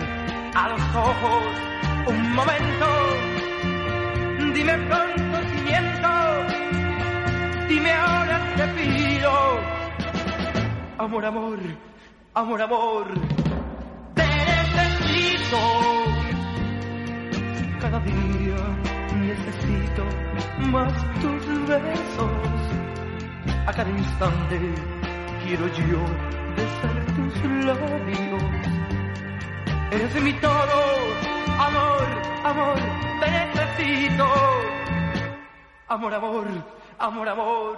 a 0.54 0.68
los 0.68 0.80
ojos 0.96 1.44
un 2.08 2.34
momento. 2.34 2.86
Dime 4.52 4.76
pronto 4.88 5.38
si 5.48 5.62
miento. 5.62 6.08
Dime 7.68 7.92
ahora 7.92 8.40
te 8.56 8.66
pido. 8.68 9.32
Amor, 10.98 11.24
amor, 11.24 11.58
amor, 12.34 12.62
amor. 12.62 13.06
Te 14.14 14.26
necesito. 14.26 16.21
Cada 17.92 18.06
día 18.06 18.56
necesito 19.20 20.02
más 20.70 20.94
tus 21.20 21.68
besos. 21.68 22.32
A 23.66 23.70
cada 23.70 23.90
instante 23.90 24.58
quiero 25.44 25.66
yo 25.66 26.00
besar 26.56 27.04
tus 27.14 27.34
labios 27.66 28.42
Eres 29.90 30.22
mi 30.22 30.32
todo, 30.40 30.78
amor, 31.58 32.08
amor, 32.44 32.78
te 33.20 33.30
necesito. 33.30 34.26
Amor, 35.88 36.14
amor, 36.14 36.46
amor, 36.98 37.28
amor, 37.28 37.76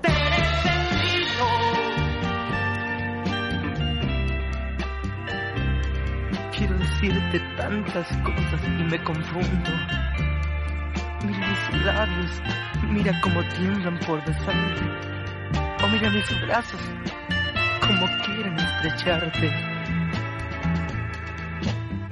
te 0.00 0.08
necesito. 0.08 1.89
Decirte 7.00 7.40
tantas 7.56 8.06
cosas 8.18 8.60
y 8.66 8.82
me 8.84 9.02
confundo. 9.02 9.70
Mira 11.24 11.48
mis 11.48 11.84
labios, 11.84 12.42
mira 12.90 13.20
cómo 13.22 13.42
tiemblan 13.54 13.98
por 14.00 14.22
besarte. 14.24 14.84
O 15.82 15.88
mira 15.88 16.10
mis 16.10 16.42
brazos, 16.42 16.80
como 17.80 18.06
quieren 18.24 18.54
estrecharte. 18.54 19.50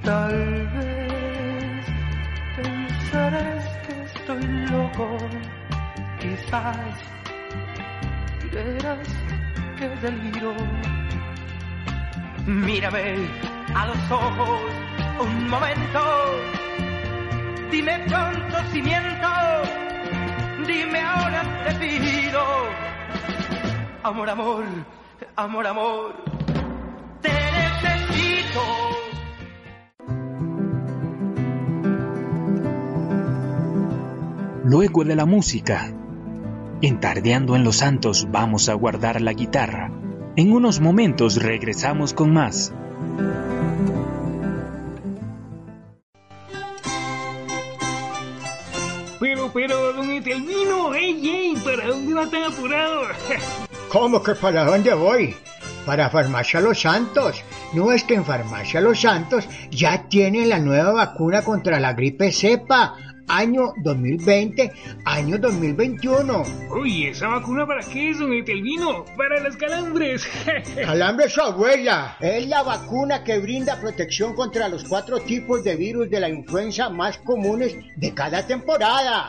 Tal 0.03 0.69
vez 0.73 1.87
pensarás 2.57 3.65
que 3.87 4.03
estoy 4.05 4.47
loco, 4.71 5.19
quizás 6.19 6.97
creerás 8.51 9.09
que 9.77 9.89
deliro. 10.01 10.55
Mírame 12.47 13.58
a 13.79 13.87
los 13.87 14.11
ojos 14.11 14.61
un 15.21 15.49
momento, 15.49 16.01
dime 17.71 18.01
pronto 18.09 18.57
si 18.73 18.83
miento, 18.83 19.29
dime 20.67 21.01
ahora 21.01 21.43
te 21.65 21.75
pido. 21.77 22.41
Amor, 24.03 24.31
amor, 24.31 24.65
amor, 25.37 25.67
amor, 25.67 26.15
te 27.23 27.31
necesito. 27.31 28.61
Luego 34.65 35.05
de 35.05 35.15
la 35.15 35.25
música, 35.25 35.93
entardeando 36.83 37.55
en 37.55 37.63
los 37.63 37.77
santos 37.77 38.27
vamos 38.31 38.69
a 38.69 38.75
guardar 38.75 39.21
la 39.21 39.33
guitarra. 39.35 39.93
En 40.35 40.53
unos 40.53 40.81
momentos 40.81 41.37
regresamos 41.37 42.13
con 42.13 42.33
más. 42.33 42.73
Pero, 49.53 49.93
don 49.93 50.11
Etelvino, 50.11 50.95
ey, 50.95 51.29
ey, 51.29 51.57
¿para 51.57 51.87
dónde 51.87 52.15
va 52.15 52.27
tan 52.29 52.45
apurado? 52.45 53.03
¿Cómo 53.89 54.23
que 54.23 54.35
para 54.35 54.65
dónde 54.65 54.93
voy? 54.95 55.35
Para 55.87 56.11
Farmacia 56.11 56.61
Los 56.61 56.83
Santos 56.83 57.43
No 57.73 57.93
es 57.93 58.05
que 58.05 58.13
en 58.13 58.27
Farmacia 58.27 58.83
Los 58.83 59.01
Santos 59.01 59.49
ya 59.71 60.07
tienen 60.09 60.51
la 60.51 60.59
nueva 60.59 60.93
vacuna 60.93 61.41
contra 61.43 61.81
la 61.81 61.95
gripe 61.95 62.31
cepa 62.31 62.95
año 63.29 63.73
2020, 63.83 64.73
año 65.05 65.39
2021. 65.39 66.43
Uy, 66.71 67.07
¿esa 67.07 67.29
vacuna 67.29 67.67
para 67.67 67.81
qué 67.83 68.11
es, 68.11 68.19
don 68.19 68.33
Etelvino? 68.33 69.05
Para 69.17 69.41
las 69.41 69.57
calambres. 69.57 70.27
Calambre 70.77 71.29
su 71.29 71.41
abuela. 71.41 72.17
Es 72.21 72.47
la 72.49 72.63
vacuna 72.63 73.25
que 73.25 73.39
brinda 73.39 73.81
protección 73.81 74.35
contra 74.35 74.69
los 74.69 74.85
cuatro 74.85 75.21
tipos 75.21 75.65
de 75.65 75.77
virus 75.77 76.11
de 76.11 76.21
la 76.21 76.29
influenza 76.29 76.89
más 76.89 77.19
comunes 77.19 77.77
de 77.97 78.15
cada 78.15 78.47
temporada 78.47 79.29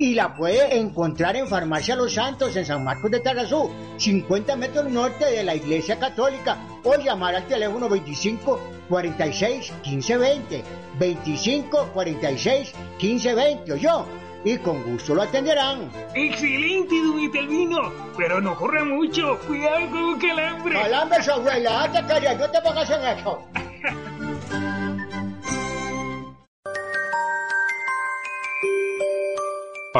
y 0.00 0.14
la 0.14 0.34
puede 0.34 0.78
encontrar 0.78 1.36
en 1.36 1.46
Farmacia 1.46 1.94
Los 1.94 2.14
Santos 2.14 2.56
en 2.56 2.64
San 2.64 2.82
Marcos 2.82 3.10
de 3.10 3.20
Tarazú, 3.20 3.70
50 3.98 4.56
metros 4.56 4.90
norte 4.90 5.26
de 5.26 5.44
la 5.44 5.54
Iglesia 5.54 5.98
Católica, 5.98 6.56
o 6.82 6.96
llamar 6.96 7.34
al 7.34 7.46
teléfono 7.46 7.86
25 7.86 8.58
46 8.88 9.72
15 9.82 10.16
20, 10.16 10.64
25 10.98 11.90
46 11.92 12.72
15 12.96 13.34
20, 13.34 13.78
yo. 13.78 14.06
Y 14.42 14.56
con 14.56 14.82
gusto 14.84 15.14
lo 15.14 15.20
atenderán. 15.20 15.90
Excelente, 16.14 16.94
don 17.02 17.20
Itelvino. 17.20 17.92
Pero 18.16 18.40
no 18.40 18.56
corra 18.56 18.82
mucho. 18.82 19.38
Cuidado 19.46 19.86
con 19.90 19.98
un 19.98 20.18
calambre. 20.18 20.80
Calambre, 20.80 21.22
su 21.22 21.30
abuela. 21.30 21.82
Hazte 21.82 22.06
callar, 22.06 22.38
no 22.38 22.50
te 22.50 22.60
pongas 22.62 22.88
en 22.88 23.18
eso. 23.18 23.44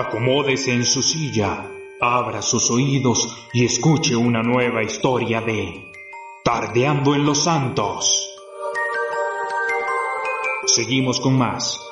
Acomódese 0.01 0.73
en 0.73 0.87
su 0.87 1.03
silla, 1.03 1.71
abra 2.01 2.41
sus 2.41 2.71
oídos 2.71 3.37
y 3.53 3.67
escuche 3.67 4.17
una 4.17 4.43
nueva 4.43 4.83
historia 4.83 5.43
de 5.43 5.93
Tardeando 6.43 7.15
en 7.15 7.27
los 7.27 7.45
Santos. 7.45 8.35
Seguimos 10.65 11.21
con 11.21 11.37
más. 11.37 11.90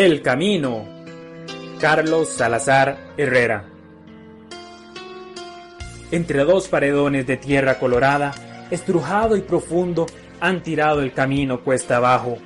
El 0.00 0.22
Camino. 0.22 0.88
Carlos 1.78 2.30
Salazar 2.30 3.12
Herrera. 3.18 3.66
Entre 6.10 6.42
dos 6.44 6.68
paredones 6.68 7.26
de 7.26 7.36
tierra 7.36 7.78
colorada, 7.78 8.32
estrujado 8.70 9.36
y 9.36 9.42
profundo, 9.42 10.06
han 10.40 10.62
tirado 10.62 11.02
el 11.02 11.12
camino 11.12 11.60
cuesta 11.60 11.98
abajo, 11.98 12.38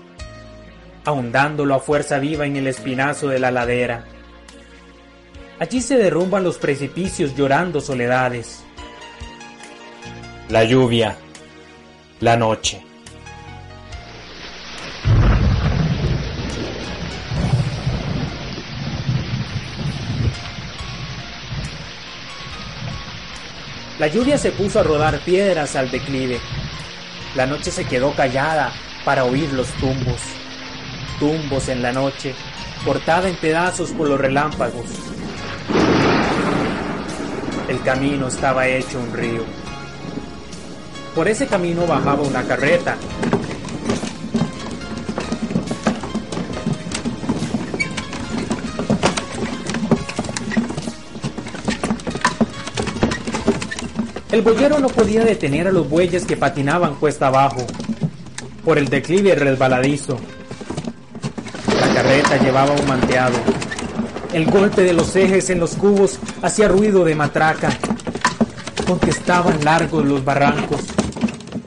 ahondándolo 1.04 1.76
a 1.76 1.78
fuerza 1.78 2.18
viva 2.18 2.44
en 2.44 2.56
el 2.56 2.66
espinazo 2.66 3.28
de 3.28 3.38
la 3.38 3.52
ladera. 3.52 4.04
Allí 5.60 5.80
se 5.80 5.96
derrumban 5.96 6.42
los 6.42 6.58
precipicios 6.58 7.36
llorando 7.36 7.80
soledades. 7.80 8.64
La 10.48 10.64
lluvia, 10.64 11.16
la 12.18 12.36
noche. 12.36 12.93
La 23.98 24.08
lluvia 24.08 24.36
se 24.36 24.50
puso 24.50 24.80
a 24.80 24.82
rodar 24.82 25.20
piedras 25.20 25.76
al 25.76 25.88
declive. 25.88 26.40
La 27.36 27.46
noche 27.46 27.70
se 27.70 27.84
quedó 27.84 28.12
callada 28.12 28.72
para 29.04 29.24
oír 29.24 29.52
los 29.52 29.68
tumbos. 29.74 30.20
Tumbos 31.20 31.68
en 31.68 31.80
la 31.80 31.92
noche, 31.92 32.34
cortada 32.84 33.28
en 33.28 33.36
pedazos 33.36 33.92
por 33.92 34.08
los 34.08 34.20
relámpagos. 34.20 34.86
El 37.68 37.80
camino 37.82 38.26
estaba 38.26 38.66
hecho 38.66 38.98
un 38.98 39.12
río. 39.12 39.44
Por 41.14 41.28
ese 41.28 41.46
camino 41.46 41.86
bajaba 41.86 42.22
una 42.22 42.42
carreta. 42.42 42.96
El 54.34 54.42
boyero 54.42 54.80
no 54.80 54.88
podía 54.88 55.24
detener 55.24 55.68
a 55.68 55.70
los 55.70 55.88
bueyes 55.88 56.24
que 56.24 56.36
patinaban 56.36 56.96
cuesta 56.96 57.28
abajo, 57.28 57.64
por 58.64 58.78
el 58.78 58.88
declive 58.88 59.36
resbaladizo. 59.36 60.18
La 61.80 61.94
carreta 61.94 62.36
llevaba 62.38 62.72
un 62.72 62.84
manteado. 62.84 63.36
El 64.32 64.46
golpe 64.46 64.82
de 64.82 64.92
los 64.92 65.14
ejes 65.14 65.50
en 65.50 65.60
los 65.60 65.76
cubos 65.76 66.18
hacía 66.42 66.66
ruido 66.66 67.04
de 67.04 67.14
matraca. 67.14 67.78
Contestaban 68.84 69.64
largos 69.64 70.04
los 70.04 70.24
barrancos. 70.24 70.80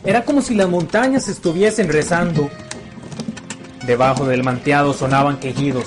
Era 0.03 0.26
como 0.26 0.41
si 0.41 0.53
las 0.53 0.68
montañas 0.68 1.30
estuviesen 1.30 1.88
rezando. 1.88 2.49
Debajo 3.86 4.26
del 4.26 4.43
manteado 4.43 4.93
sonaban 4.93 5.39
quejidos. 5.39 5.86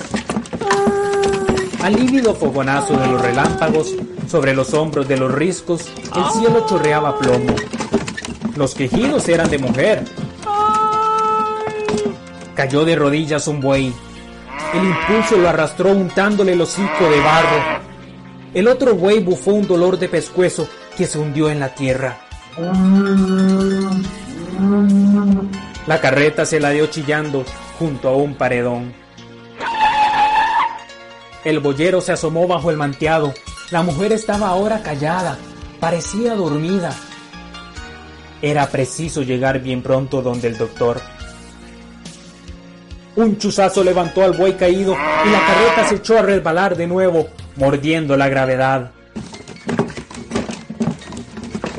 Al 1.82 1.92
lívido 1.92 2.34
fogonazo 2.34 2.96
de 2.96 3.06
los 3.06 3.20
relámpagos 3.20 3.94
sobre 4.30 4.54
los 4.54 4.74
hombros 4.74 5.08
de 5.08 5.16
los 5.16 5.32
riscos, 5.32 5.90
el 6.14 6.24
cielo 6.30 6.64
chorreaba 6.68 7.18
plomo. 7.18 7.52
Los 8.56 8.76
quejidos 8.76 9.28
eran 9.28 9.50
de 9.50 9.58
mujer. 9.58 10.04
Cayó 12.54 12.84
de 12.84 12.94
rodillas 12.94 13.48
un 13.48 13.60
buey. 13.60 13.92
El 14.72 14.84
impulso 14.84 15.36
lo 15.36 15.48
arrastró 15.48 15.90
untándole 15.90 16.52
el 16.52 16.60
hocico 16.60 17.10
de 17.10 17.20
barro. 17.20 17.80
El 18.54 18.68
otro 18.68 18.94
buey 18.94 19.18
bufó 19.18 19.52
un 19.52 19.66
dolor 19.66 19.98
de 19.98 20.08
pescuezo 20.08 20.68
que 20.96 21.06
se 21.06 21.18
hundió 21.18 21.50
en 21.50 21.58
la 21.58 21.74
tierra. 21.74 22.20
La 25.88 26.00
carreta 26.00 26.46
se 26.46 26.60
la 26.60 26.70
dio 26.70 26.86
chillando 26.86 27.44
junto 27.80 28.08
a 28.08 28.14
un 28.14 28.36
paredón. 28.36 28.92
El 31.42 31.58
boyero 31.58 32.00
se 32.00 32.12
asomó 32.12 32.46
bajo 32.46 32.70
el 32.70 32.76
manteado 32.76 33.34
la 33.70 33.82
mujer 33.82 34.12
estaba 34.12 34.48
ahora 34.48 34.82
callada, 34.82 35.38
parecía 35.78 36.34
dormida. 36.34 36.92
Era 38.42 38.66
preciso 38.68 39.22
llegar 39.22 39.60
bien 39.60 39.82
pronto 39.82 40.22
donde 40.22 40.48
el 40.48 40.58
doctor. 40.58 41.00
Un 43.16 43.38
chuzazo 43.38 43.84
levantó 43.84 44.24
al 44.24 44.32
buey 44.32 44.54
caído 44.54 44.94
y 44.94 45.30
la 45.30 45.40
carreta 45.46 45.88
se 45.88 45.96
echó 45.96 46.18
a 46.18 46.22
resbalar 46.22 46.76
de 46.76 46.86
nuevo, 46.86 47.28
mordiendo 47.56 48.16
la 48.16 48.28
gravedad. 48.28 48.90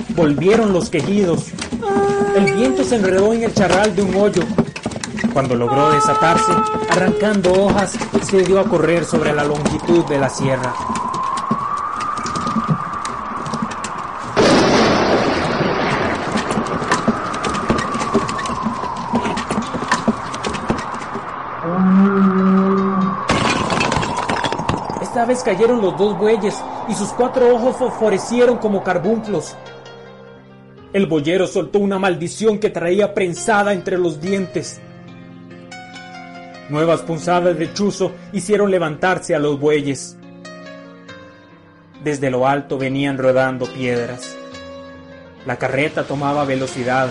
Volvieron 0.09 0.71
los 0.71 0.89
quejidos. 0.89 1.47
El 2.35 2.53
viento 2.53 2.83
se 2.83 2.95
enredó 2.95 3.33
en 3.33 3.43
el 3.43 3.53
charral 3.53 3.95
de 3.95 4.03
un 4.03 4.15
hoyo. 4.15 4.43
Cuando 5.33 5.55
logró 5.55 5.91
desatarse, 5.91 6.51
arrancando 6.89 7.53
hojas, 7.53 7.97
se 8.21 8.43
dio 8.43 8.59
a 8.59 8.65
correr 8.65 9.03
sobre 9.03 9.33
la 9.33 9.43
longitud 9.43 10.05
de 10.05 10.19
la 10.19 10.29
sierra. 10.29 10.73
Vez 25.25 25.43
cayeron 25.43 25.81
los 25.81 25.97
dos 25.97 26.17
bueyes 26.17 26.59
y 26.89 26.93
sus 26.95 27.09
cuatro 27.09 27.53
ojos 27.55 27.77
fosforecieron 27.77 28.57
como 28.57 28.83
carbunclos. 28.83 29.55
El 30.93 31.05
boyero 31.05 31.47
soltó 31.47 31.79
una 31.79 31.99
maldición 31.99 32.59
que 32.59 32.69
traía 32.69 33.13
prensada 33.13 33.71
entre 33.73 33.97
los 33.97 34.19
dientes. 34.19 34.81
Nuevas 36.69 37.01
punzadas 37.01 37.57
de 37.57 37.71
chuzo 37.71 38.11
hicieron 38.33 38.71
levantarse 38.71 39.35
a 39.35 39.39
los 39.39 39.59
bueyes. 39.59 40.17
Desde 42.03 42.31
lo 42.31 42.47
alto 42.47 42.77
venían 42.77 43.17
rodando 43.17 43.67
piedras. 43.67 44.35
La 45.45 45.57
carreta 45.57 46.03
tomaba 46.03 46.45
velocidad. 46.45 47.09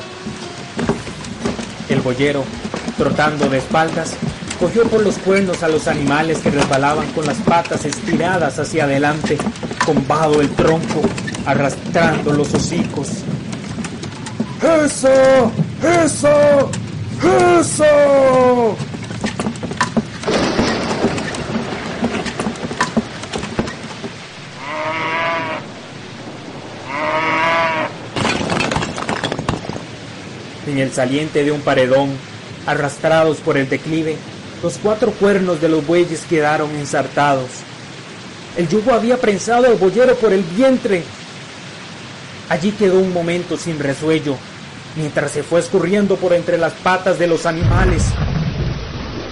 El 1.88 2.00
boyero, 2.00 2.44
trotando 2.98 3.48
de 3.48 3.58
espaldas, 3.58 4.16
cogió 4.60 4.84
por 4.84 5.02
los 5.02 5.16
cuernos 5.16 5.62
a 5.62 5.68
los 5.68 5.88
animales 5.88 6.38
que 6.38 6.50
resbalaban 6.50 7.10
con 7.12 7.26
las 7.26 7.38
patas 7.38 7.86
estiradas 7.86 8.58
hacia 8.58 8.84
adelante, 8.84 9.38
combado 9.86 10.42
el 10.42 10.50
tronco, 10.50 11.00
arrastrando 11.46 12.30
los 12.34 12.52
hocicos. 12.52 13.08
¡Eso! 14.62 15.50
¡Eso! 16.04 16.70
¡Eso! 17.58 18.76
En 30.66 30.78
el 30.78 30.92
saliente 30.92 31.44
de 31.44 31.50
un 31.50 31.62
paredón, 31.62 32.10
arrastrados 32.66 33.38
por 33.38 33.56
el 33.56 33.68
declive, 33.68 34.18
los 34.62 34.78
cuatro 34.78 35.12
cuernos 35.12 35.60
de 35.60 35.68
los 35.68 35.86
bueyes 35.86 36.24
quedaron 36.28 36.70
ensartados. 36.76 37.48
El 38.56 38.68
yugo 38.68 38.92
había 38.92 39.16
prensado 39.16 39.66
al 39.66 39.76
boyero 39.76 40.14
por 40.16 40.32
el 40.32 40.42
vientre. 40.42 41.04
Allí 42.48 42.72
quedó 42.72 42.98
un 42.98 43.12
momento 43.12 43.56
sin 43.56 43.78
resuello, 43.78 44.36
mientras 44.96 45.30
se 45.30 45.42
fue 45.42 45.60
escurriendo 45.60 46.16
por 46.16 46.32
entre 46.32 46.58
las 46.58 46.72
patas 46.72 47.18
de 47.18 47.26
los 47.26 47.46
animales. 47.46 48.04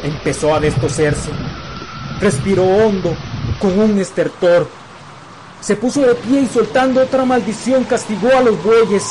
Empezó 0.03 0.55
a 0.55 0.61
destoserse. 0.61 1.31
Respiró 2.20 2.64
hondo, 2.64 3.16
con 3.61 3.79
un 3.79 3.99
estertor. 3.99 4.68
Se 5.61 5.76
puso 5.76 6.03
de 6.03 6.14
pie 6.14 6.43
y 6.43 6.47
soltando 6.47 7.03
otra 7.03 7.24
maldición 7.24 7.85
castigó 7.85 8.29
a 8.37 8.41
los 8.41 8.62
bueyes. 8.62 9.05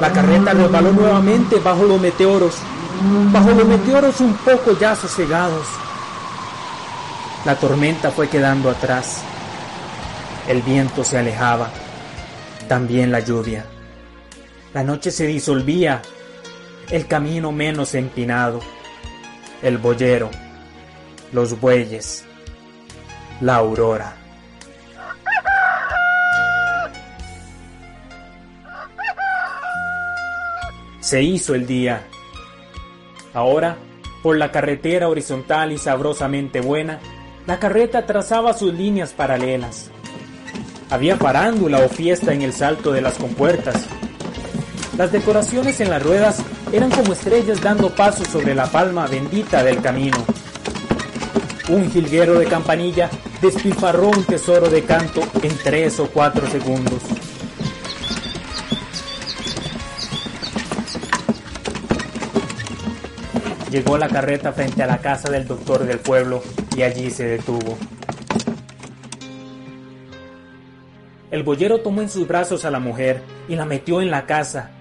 La 0.00 0.12
carreta 0.12 0.52
resbaló 0.52 0.92
nuevamente 0.92 1.60
bajo 1.60 1.84
los 1.84 2.00
meteoros, 2.00 2.56
bajo 3.32 3.50
los 3.50 3.66
meteoros 3.66 4.20
un 4.20 4.34
poco 4.34 4.78
ya 4.78 4.94
sosegados. 4.94 5.66
La 7.44 7.56
tormenta 7.56 8.10
fue 8.10 8.28
quedando 8.28 8.70
atrás. 8.70 9.22
El 10.48 10.62
viento 10.62 11.04
se 11.04 11.18
alejaba, 11.18 11.70
también 12.68 13.10
la 13.10 13.20
lluvia. 13.20 13.64
La 14.74 14.82
noche 14.82 15.10
se 15.10 15.26
disolvía, 15.26 16.02
el 16.90 17.06
camino 17.06 17.52
menos 17.52 17.94
empinado, 17.94 18.60
el 19.62 19.78
boyero, 19.78 20.30
los 21.32 21.60
bueyes, 21.60 22.24
la 23.40 23.56
aurora. 23.56 24.16
Se 31.00 31.22
hizo 31.22 31.54
el 31.54 31.66
día. 31.66 32.06
Ahora, 33.34 33.78
por 34.22 34.36
la 34.36 34.52
carretera 34.52 35.08
horizontal 35.08 35.72
y 35.72 35.78
sabrosamente 35.78 36.60
buena, 36.60 37.00
la 37.46 37.58
carreta 37.58 38.06
trazaba 38.06 38.54
sus 38.54 38.72
líneas 38.72 39.12
paralelas. 39.12 39.90
Había 40.90 41.16
farándula 41.16 41.78
o 41.78 41.88
fiesta 41.88 42.32
en 42.32 42.42
el 42.42 42.52
salto 42.52 42.92
de 42.92 43.00
las 43.00 43.14
compuertas. 43.14 43.86
Las 44.98 45.10
decoraciones 45.10 45.80
en 45.80 45.90
las 45.90 46.02
ruedas 46.02 46.42
eran 46.72 46.90
como 46.90 47.14
estrellas 47.14 47.60
dando 47.60 47.94
paso 47.94 48.24
sobre 48.24 48.54
la 48.54 48.66
palma 48.66 49.06
bendita 49.06 49.64
del 49.64 49.80
camino. 49.80 50.18
Un 51.68 51.90
jilguero 51.90 52.38
de 52.38 52.46
campanilla 52.46 53.08
despilfarró 53.40 54.10
un 54.10 54.24
tesoro 54.24 54.68
de 54.68 54.82
canto 54.84 55.22
en 55.42 55.56
tres 55.58 55.98
o 55.98 56.08
cuatro 56.08 56.46
segundos. 56.46 57.02
Llegó 63.72 63.96
la 63.96 64.08
carreta 64.08 64.52
frente 64.52 64.82
a 64.82 64.86
la 64.86 64.98
casa 64.98 65.30
del 65.30 65.48
doctor 65.48 65.86
del 65.86 65.98
pueblo 65.98 66.42
y 66.76 66.82
allí 66.82 67.10
se 67.10 67.24
detuvo. 67.24 67.78
El 71.30 71.42
boyero 71.42 71.80
tomó 71.80 72.02
en 72.02 72.10
sus 72.10 72.28
brazos 72.28 72.66
a 72.66 72.70
la 72.70 72.78
mujer 72.78 73.22
y 73.48 73.56
la 73.56 73.64
metió 73.64 74.02
en 74.02 74.10
la 74.10 74.26
casa. 74.26 74.72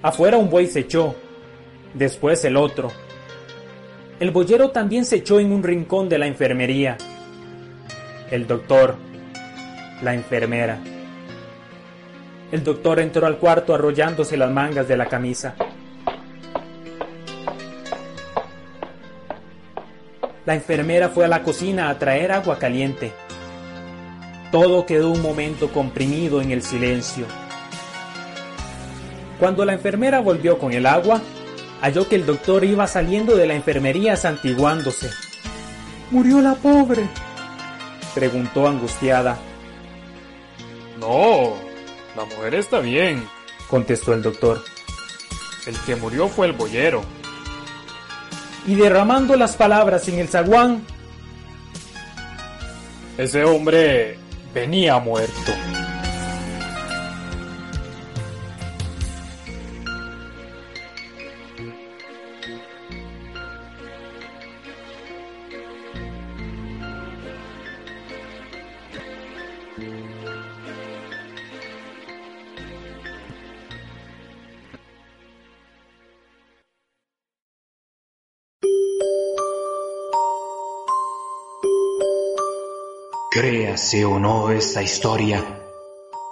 Afuera 0.00 0.38
un 0.38 0.48
buey 0.48 0.68
se 0.68 0.80
echó, 0.80 1.16
después 1.92 2.42
el 2.46 2.56
otro. 2.56 2.90
El 4.20 4.30
boyero 4.30 4.70
también 4.70 5.04
se 5.04 5.16
echó 5.16 5.38
en 5.38 5.52
un 5.52 5.62
rincón 5.62 6.08
de 6.08 6.16
la 6.16 6.26
enfermería. 6.26 6.96
El 8.30 8.46
doctor, 8.46 8.96
la 10.02 10.14
enfermera. 10.14 10.78
El 12.50 12.64
doctor 12.64 13.00
entró 13.00 13.26
al 13.26 13.36
cuarto 13.36 13.74
arrollándose 13.74 14.38
las 14.38 14.50
mangas 14.50 14.88
de 14.88 14.96
la 14.96 15.04
camisa. 15.10 15.54
La 20.46 20.54
enfermera 20.54 21.08
fue 21.08 21.24
a 21.24 21.28
la 21.28 21.42
cocina 21.42 21.90
a 21.90 21.98
traer 21.98 22.30
agua 22.30 22.56
caliente. 22.60 23.12
Todo 24.52 24.86
quedó 24.86 25.10
un 25.10 25.20
momento 25.20 25.72
comprimido 25.72 26.40
en 26.40 26.52
el 26.52 26.62
silencio. 26.62 27.26
Cuando 29.40 29.64
la 29.64 29.72
enfermera 29.72 30.20
volvió 30.20 30.56
con 30.56 30.72
el 30.72 30.86
agua, 30.86 31.20
halló 31.82 32.08
que 32.08 32.14
el 32.14 32.26
doctor 32.26 32.64
iba 32.64 32.86
saliendo 32.86 33.34
de 33.34 33.48
la 33.48 33.54
enfermería 33.54 34.16
santiguándose. 34.16 35.10
¿Murió 36.12 36.40
la 36.40 36.54
pobre? 36.54 37.08
preguntó 38.14 38.68
angustiada. 38.68 39.36
No, 41.00 41.54
la 42.16 42.24
mujer 42.24 42.54
está 42.54 42.78
bien, 42.78 43.28
contestó 43.68 44.14
el 44.14 44.22
doctor. 44.22 44.62
El 45.66 45.76
que 45.80 45.96
murió 45.96 46.28
fue 46.28 46.46
el 46.46 46.52
boyero 46.52 47.02
y 48.66 48.74
derramando 48.74 49.36
las 49.36 49.56
palabras 49.56 50.08
en 50.08 50.18
el 50.18 50.28
zaguán. 50.28 50.82
Ese 53.16 53.44
hombre 53.44 54.18
venía 54.52 54.98
muerto. 54.98 55.52
Créase 83.76 84.06
o 84.06 84.18
no 84.18 84.50
esta 84.50 84.80
historia, 84.82 85.44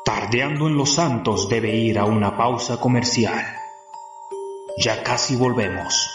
Tardeando 0.02 0.66
en 0.66 0.78
los 0.78 0.94
Santos 0.94 1.46
debe 1.46 1.76
ir 1.76 1.98
a 1.98 2.06
una 2.06 2.38
pausa 2.38 2.78
comercial. 2.78 3.44
Ya 4.78 5.02
casi 5.02 5.36
volvemos. 5.36 6.08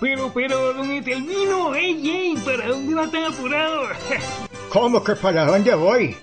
Pero, 0.00 0.32
pero, 0.34 0.72
don 0.74 0.90
Etelmino, 0.90 1.76
ey, 1.76 2.10
ey, 2.10 2.36
¿para 2.44 2.66
dónde 2.66 2.94
va 2.96 3.06
tan 3.08 3.24
apurado? 3.32 3.82
¿Cómo 4.72 5.04
que 5.04 5.14
para 5.14 5.44
dónde 5.44 5.76
voy? 5.76 6.16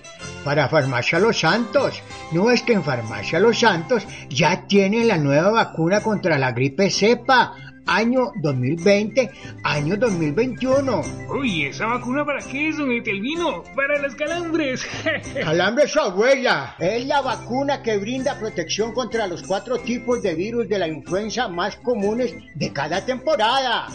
Para 0.44 0.68
Farmacia 0.68 1.18
Los 1.18 1.40
Santos. 1.40 2.02
No 2.30 2.50
es 2.50 2.62
que 2.62 2.74
en 2.74 2.84
Farmacia 2.84 3.40
Los 3.40 3.60
Santos 3.60 4.06
ya 4.28 4.66
tienen 4.66 5.08
la 5.08 5.16
nueva 5.16 5.50
vacuna 5.50 6.02
contra 6.02 6.38
la 6.38 6.52
gripe 6.52 6.90
cepa. 6.90 7.54
Año 7.86 8.32
2020, 8.42 9.30
año 9.64 9.96
2021. 9.96 11.00
Uy, 11.30 11.64
¿esa 11.64 11.86
vacuna 11.86 12.22
para 12.26 12.40
qué 12.40 12.68
es, 12.68 12.76
don 12.76 12.92
Etelvino? 12.92 13.62
Para 13.74 13.98
los 13.98 14.14
calambres. 14.14 14.86
Calambres 15.42 15.92
su 15.92 16.00
abuela. 16.00 16.76
Es 16.78 17.06
la 17.06 17.22
vacuna 17.22 17.82
que 17.82 17.96
brinda 17.96 18.38
protección 18.38 18.92
contra 18.92 19.26
los 19.26 19.42
cuatro 19.42 19.78
tipos 19.78 20.22
de 20.22 20.34
virus 20.34 20.68
de 20.68 20.78
la 20.78 20.86
influenza 20.86 21.48
más 21.48 21.76
comunes 21.76 22.34
de 22.56 22.74
cada 22.74 23.06
temporada 23.06 23.88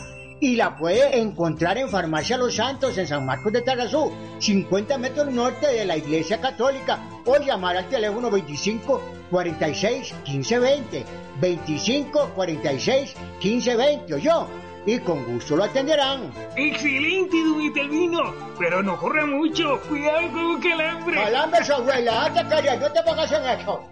y 0.44 0.58
la 0.58 0.76
puede 0.76 1.22
encontrar 1.22 1.78
en 1.78 1.88
Farmacia 1.88 2.38
Los 2.38 2.56
Santos 2.56 2.98
en 2.98 3.08
San 3.08 3.26
Marcos 3.26 3.54
de 3.54 3.62
Tarazú, 3.62 4.12
50 4.40 4.98
metros 4.98 5.32
norte 5.32 5.68
de 5.68 5.86
la 5.86 5.96
Iglesia 5.96 6.42
Católica, 6.42 7.00
o 7.24 7.38
llamar 7.38 7.78
al 7.78 7.88
teléfono 7.88 8.30
25 8.30 9.02
46 9.32 10.14
15 10.26 10.60
20, 10.60 11.06
25 11.40 12.32
46 12.36 13.16
15 13.40 13.76
20, 13.78 14.14
o 14.16 14.18
yo, 14.18 14.48
y 14.86 15.00
con 15.00 15.24
gusto 15.24 15.56
lo 15.56 15.64
atenderán. 15.64 16.34
Excelente, 16.58 17.38
don 17.42 17.62
Itelvino, 17.62 18.36
pero 18.60 18.84
no 18.84 18.98
corra 18.98 19.26
mucho, 19.26 19.80
cuidado 19.88 20.30
con 20.30 20.46
un 20.46 20.62
calambre. 20.62 21.24
Calambre, 21.24 21.64
su 21.64 21.72
abuela, 21.72 22.26
anda, 22.26 22.44
no 22.44 22.92
te 22.92 23.02
pongas 23.04 23.32
en 23.32 23.62
eso. 23.62 23.88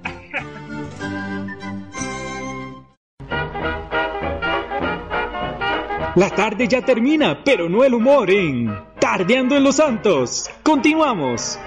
La 6.16 6.30
tarde 6.30 6.68
ya 6.68 6.82
termina, 6.82 7.42
pero 7.42 7.70
no 7.70 7.86
el 7.86 7.94
humor 7.94 8.30
en 8.30 8.70
Tardeando 9.00 9.56
en 9.56 9.64
los 9.64 9.78
Santos. 9.78 10.50
Continuamos. 10.62 11.58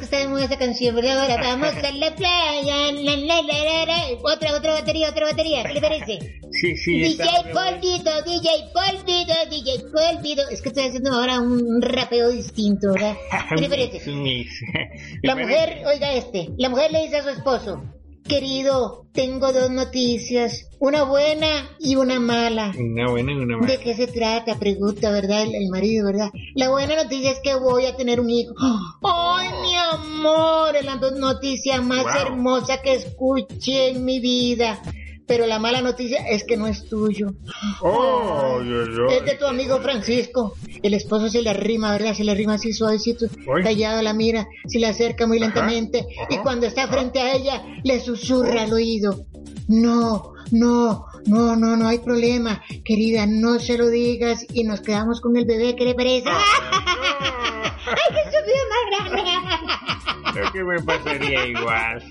Es 0.00 0.08
que 0.08 0.28
moda 0.28 0.44
esa 0.44 0.58
canción, 0.58 0.94
¿verdad? 0.94 1.20
Ahora 1.20 1.36
vamos 1.36 1.74
a 1.74 1.92
la 1.92 2.14
playa. 2.14 2.92
La, 2.92 3.16
la, 3.16 3.42
la, 3.42 3.84
la, 3.86 4.06
Otra, 4.22 4.56
otra 4.56 4.74
batería, 4.74 5.10
otra 5.10 5.26
batería. 5.26 5.64
¿Qué 5.64 5.74
le 5.74 5.80
parece? 5.80 6.18
Sí, 6.52 6.76
sí. 6.76 6.98
DJ 7.00 7.24
Polvito, 7.50 8.10
DJ 8.26 8.48
Polvito, 8.74 9.34
DJ 9.50 9.84
Polvito. 9.90 10.42
Es 10.50 10.60
que 10.60 10.68
estoy 10.68 10.84
haciendo 10.84 11.12
ahora 11.12 11.40
un 11.40 11.80
rapeo 11.80 12.28
distinto, 12.28 12.92
¿verdad? 12.92 13.16
¿Qué 13.56 13.62
le 13.62 13.68
parece? 13.70 14.00
La 15.22 15.34
mujer, 15.34 15.82
oiga 15.86 16.12
este, 16.12 16.50
la 16.58 16.68
mujer 16.68 16.92
le 16.92 17.04
dice 17.04 17.16
a 17.16 17.22
su 17.22 17.30
esposo, 17.30 17.82
Querido, 18.26 19.06
tengo 19.12 19.52
dos 19.52 19.70
noticias, 19.70 20.68
una 20.78 21.02
buena 21.02 21.68
y 21.78 21.96
una 21.96 22.20
mala. 22.20 22.72
Una 22.78 23.10
buena 23.10 23.32
y 23.32 23.36
una 23.36 23.56
mala. 23.56 23.72
¿De 23.72 23.78
qué 23.78 23.94
se 23.94 24.06
trata? 24.06 24.58
Pregunta, 24.58 25.10
¿verdad? 25.10 25.42
El, 25.42 25.54
el, 25.54 25.68
marido, 25.68 26.06
¿verdad? 26.06 26.30
La 26.54 26.70
buena 26.70 26.96
noticia 26.96 27.32
es 27.32 27.40
que 27.42 27.54
voy 27.54 27.86
a 27.86 27.96
tener 27.96 28.20
un 28.20 28.30
hijo. 28.30 28.54
¡Ay, 29.02 29.48
mi 29.62 29.74
amor! 29.76 30.76
Es 30.76 30.84
la 30.84 30.96
noticia 30.96 31.80
más 31.82 32.04
wow. 32.04 32.12
hermosa 32.22 32.80
que 32.80 32.94
escuché 32.94 33.88
en 33.88 34.04
mi 34.04 34.20
vida. 34.20 34.80
Pero 35.26 35.46
la 35.46 35.58
mala 35.58 35.80
noticia 35.80 36.26
es 36.28 36.44
que 36.44 36.56
no 36.56 36.66
es 36.66 36.88
tuyo. 36.88 37.34
Oh. 37.80 38.60
Es 39.10 39.24
de 39.24 39.36
tu 39.38 39.46
amigo 39.46 39.80
Francisco. 39.80 40.54
El 40.82 40.94
esposo 40.94 41.28
se 41.28 41.42
le 41.42 41.50
arrima, 41.50 41.92
¿verdad? 41.92 42.14
Se 42.14 42.24
le 42.24 42.32
arrima 42.32 42.54
así 42.54 42.72
suavecito, 42.72 43.26
callado 43.62 44.02
la 44.02 44.12
mira, 44.12 44.48
se 44.66 44.78
le 44.78 44.86
acerca 44.86 45.26
muy 45.26 45.38
lentamente 45.38 46.00
ajá, 46.00 46.22
ajá, 46.24 46.34
y 46.34 46.38
cuando 46.38 46.66
está 46.66 46.88
frente 46.88 47.20
a 47.20 47.34
ella 47.34 47.62
le 47.84 48.00
susurra 48.00 48.62
al 48.62 48.72
oído. 48.72 49.26
No, 49.68 50.34
no, 50.50 51.06
no, 51.26 51.56
no, 51.56 51.76
no 51.76 51.88
hay 51.88 51.98
problema. 51.98 52.62
Querida, 52.84 53.26
no 53.26 53.58
se 53.58 53.78
lo 53.78 53.88
digas 53.88 54.46
y 54.52 54.64
nos 54.64 54.80
quedamos 54.80 55.20
con 55.20 55.36
el 55.36 55.44
bebé. 55.44 55.76
¿Qué 55.76 55.84
le 55.84 55.94
parece? 55.94 56.28
¡Ay, 56.30 57.96
qué 58.10 58.22
subió 58.30 58.54
más 58.70 59.10
grande! 59.10 59.22
Creo 60.32 60.52
que 60.52 60.64
me 60.64 60.80
pasaría 60.82 61.46
igual. 61.46 62.02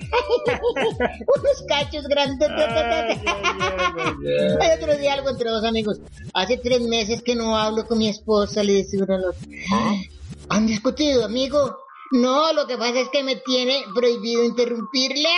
Unos 1.36 1.64
cachos 1.68 2.08
grandes. 2.08 2.50
Hay 4.60 4.70
otro 4.78 4.96
día 4.98 5.14
algo 5.16 5.30
entre 5.30 5.50
dos 5.50 5.66
amigos. 5.66 6.00
Hace 6.34 6.58
tres 6.58 6.82
meses 6.82 7.24
que 7.24 7.36
no 7.36 7.58
hablo 7.58 7.88
con 7.88 7.98
mi 7.98 8.10
esposa, 8.10 8.64
le 8.64 8.74
dice 8.74 8.98
uno 9.02 9.16
al 9.16 9.26
otro. 9.26 9.42
¿Ah? 9.74 9.96
¿Han 10.50 10.68
discutido, 10.68 11.26
amigo? 11.26 11.78
No, 12.12 12.52
lo 12.52 12.68
que 12.68 12.78
pasa 12.78 13.00
es 13.00 13.10
que 13.10 13.24
me 13.24 13.38
tiene 13.38 13.86
prohibido 13.96 14.44
interrumpirle. 14.44 15.30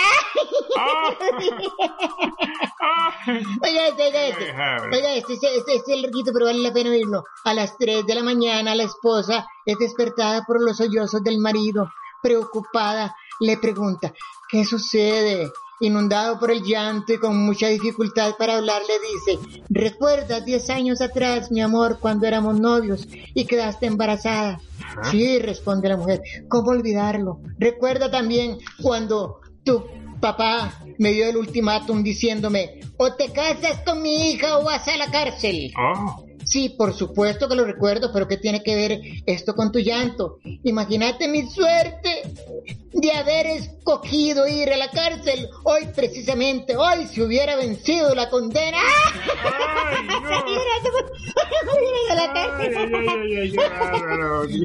oiga 3.62 3.88
este, 3.88 4.04
oiga 4.04 4.28
este. 4.28 4.52
Oiga 4.92 5.14
este, 5.14 5.34
este, 5.34 5.58
este, 5.58 5.76
este 5.76 5.94
es 5.94 6.12
pero 6.34 6.46
vale 6.46 6.60
la 6.60 6.74
pena 6.74 6.90
oírlo. 6.90 7.24
A 7.44 7.54
las 7.54 7.78
3 7.78 8.08
de 8.08 8.16
la 8.16 8.24
mañana 8.24 8.74
la 8.74 8.84
esposa 8.84 9.46
es 9.66 9.78
despertada 9.78 10.44
por 10.48 10.62
los 10.64 10.78
sollozos 10.78 11.24
del 11.24 11.38
marido. 11.38 11.92
Preocupada, 12.24 13.16
le 13.40 13.58
pregunta, 13.58 14.12
¿qué 14.50 14.66
sucede? 14.66 15.52
Inundado 15.84 16.40
por 16.40 16.50
el 16.50 16.64
llanto 16.64 17.12
y 17.12 17.18
con 17.18 17.36
mucha 17.46 17.68
dificultad 17.68 18.36
para 18.38 18.56
hablar, 18.56 18.82
le 18.88 19.34
dice, 19.34 19.64
¿recuerdas 19.70 20.46
10 20.46 20.70
años 20.70 21.02
atrás, 21.02 21.52
mi 21.52 21.60
amor, 21.60 22.00
cuando 22.00 22.26
éramos 22.26 22.58
novios 22.58 23.06
y 23.34 23.44
quedaste 23.44 23.88
embarazada? 23.88 24.62
¿Ah? 24.80 25.12
Sí, 25.12 25.40
responde 25.40 25.90
la 25.90 25.98
mujer, 25.98 26.22
¿cómo 26.48 26.72
olvidarlo? 26.72 27.42
Recuerda 27.60 28.10
también 28.10 28.60
cuando 28.82 29.42
tu 29.66 29.84
papá 30.22 30.74
me 31.00 31.12
dio 31.12 31.28
el 31.28 31.36
ultimátum 31.36 32.02
diciéndome, 32.02 32.80
o 32.96 33.12
te 33.16 33.34
casas 33.34 33.82
con 33.86 34.02
mi 34.02 34.32
hija 34.32 34.60
o 34.60 34.64
vas 34.64 34.88
a 34.88 34.96
la 34.96 35.12
cárcel. 35.12 35.74
Oh. 35.78 36.24
Sí, 36.46 36.70
por 36.70 36.94
supuesto 36.94 37.48
que 37.48 37.56
lo 37.56 37.66
recuerdo, 37.66 38.12
pero 38.14 38.28
¿qué 38.28 38.38
tiene 38.38 38.64
que 38.64 38.76
ver 38.76 39.02
esto 39.26 39.56
con 39.56 39.72
tu 39.72 39.80
llanto? 39.80 40.40
Imagínate 40.64 41.28
mi 41.28 41.50
suerte 41.50 42.24
de 42.94 43.12
haber 43.12 43.48
escogido 43.48 44.48
ir 44.48 44.72
a 44.72 44.78
la 44.78 44.90
cárcel 44.90 45.50
hoy 45.64 45.88
precisamente, 45.96 46.78
hoy 46.78 47.08
si 47.08 47.22
hubiera 47.22 47.56
vencido 47.56 48.14
la 48.14 48.30
condena. 48.30 48.78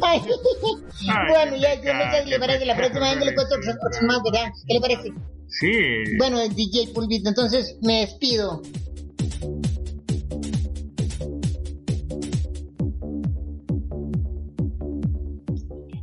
Ay, 0.03 0.21
bueno, 1.29 1.57
ya, 1.57 1.81
ya 1.83 1.95
no 1.95 2.13
sé 2.13 2.25
si 2.25 2.31
le 2.31 2.39
parece, 2.39 2.67
la 2.67 2.77
próxima 2.77 3.15
vez 3.15 3.25
le 3.25 3.35
cuento 3.35 3.55
otros 3.55 4.03
más, 4.03 4.23
¿verdad? 4.23 4.53
¿Qué 4.67 4.75
le 4.75 4.81
parece? 4.81 5.13
Sí. 5.49 6.17
Bueno, 6.19 6.47
DJ 6.49 6.89
Pulvito, 6.93 7.29
entonces 7.29 7.77
me 7.83 8.01
despido. 8.01 8.63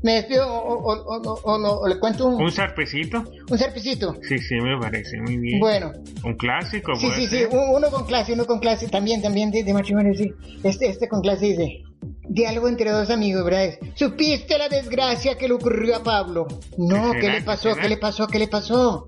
Me 0.06 0.14
despido 0.14 0.48
o, 0.48 0.76
o, 0.76 0.94
o, 0.94 1.40
o, 1.44 1.58
no, 1.58 1.72
o 1.80 1.88
le 1.88 1.98
cuento 1.98 2.28
un... 2.28 2.40
¿Un 2.40 2.52
zarpecito? 2.52 3.24
¿Un 3.50 3.58
zarpecito? 3.58 4.16
Sí, 4.22 4.38
sí, 4.38 4.54
me 4.62 4.80
parece 4.80 5.20
muy 5.20 5.38
bien. 5.38 5.60
Bueno. 5.60 5.92
¿Un 6.24 6.36
clásico? 6.36 6.96
Sí, 6.96 7.10
sí, 7.16 7.26
sí, 7.26 7.46
uno 7.52 7.90
con 7.90 8.06
clase, 8.06 8.34
uno 8.34 8.46
con 8.46 8.60
clase, 8.60 8.88
también, 8.88 9.24
también 9.24 9.50
de, 9.50 9.64
de 9.64 9.74
matrimonio, 9.74 10.14
sí. 10.14 10.32
Este, 10.64 10.90
este 10.90 11.10
con 11.10 11.22
clase 11.22 11.48
dice... 11.48 11.82
Diálogo 12.28 12.68
entre 12.68 12.92
dos 12.92 13.10
amigos, 13.10 13.44
¿verdad? 13.44 13.80
¿Supiste 13.96 14.60
la 14.60 14.70
desgracia 14.70 15.38
que 15.38 15.48
le 15.48 15.56
ocurrió 15.56 15.96
a 15.96 16.04
Pablo? 16.04 16.46
No, 16.78 17.14
¿qué, 17.14 17.20
¿qué 17.20 17.30
le 17.30 17.42
pasó? 17.42 17.74
¿Qué, 17.74 17.82
¿Qué 17.82 17.90
le 17.90 17.98
pasó? 17.98 18.28
¿Qué 18.28 18.40
le 18.40 18.48
pasó? 18.48 19.08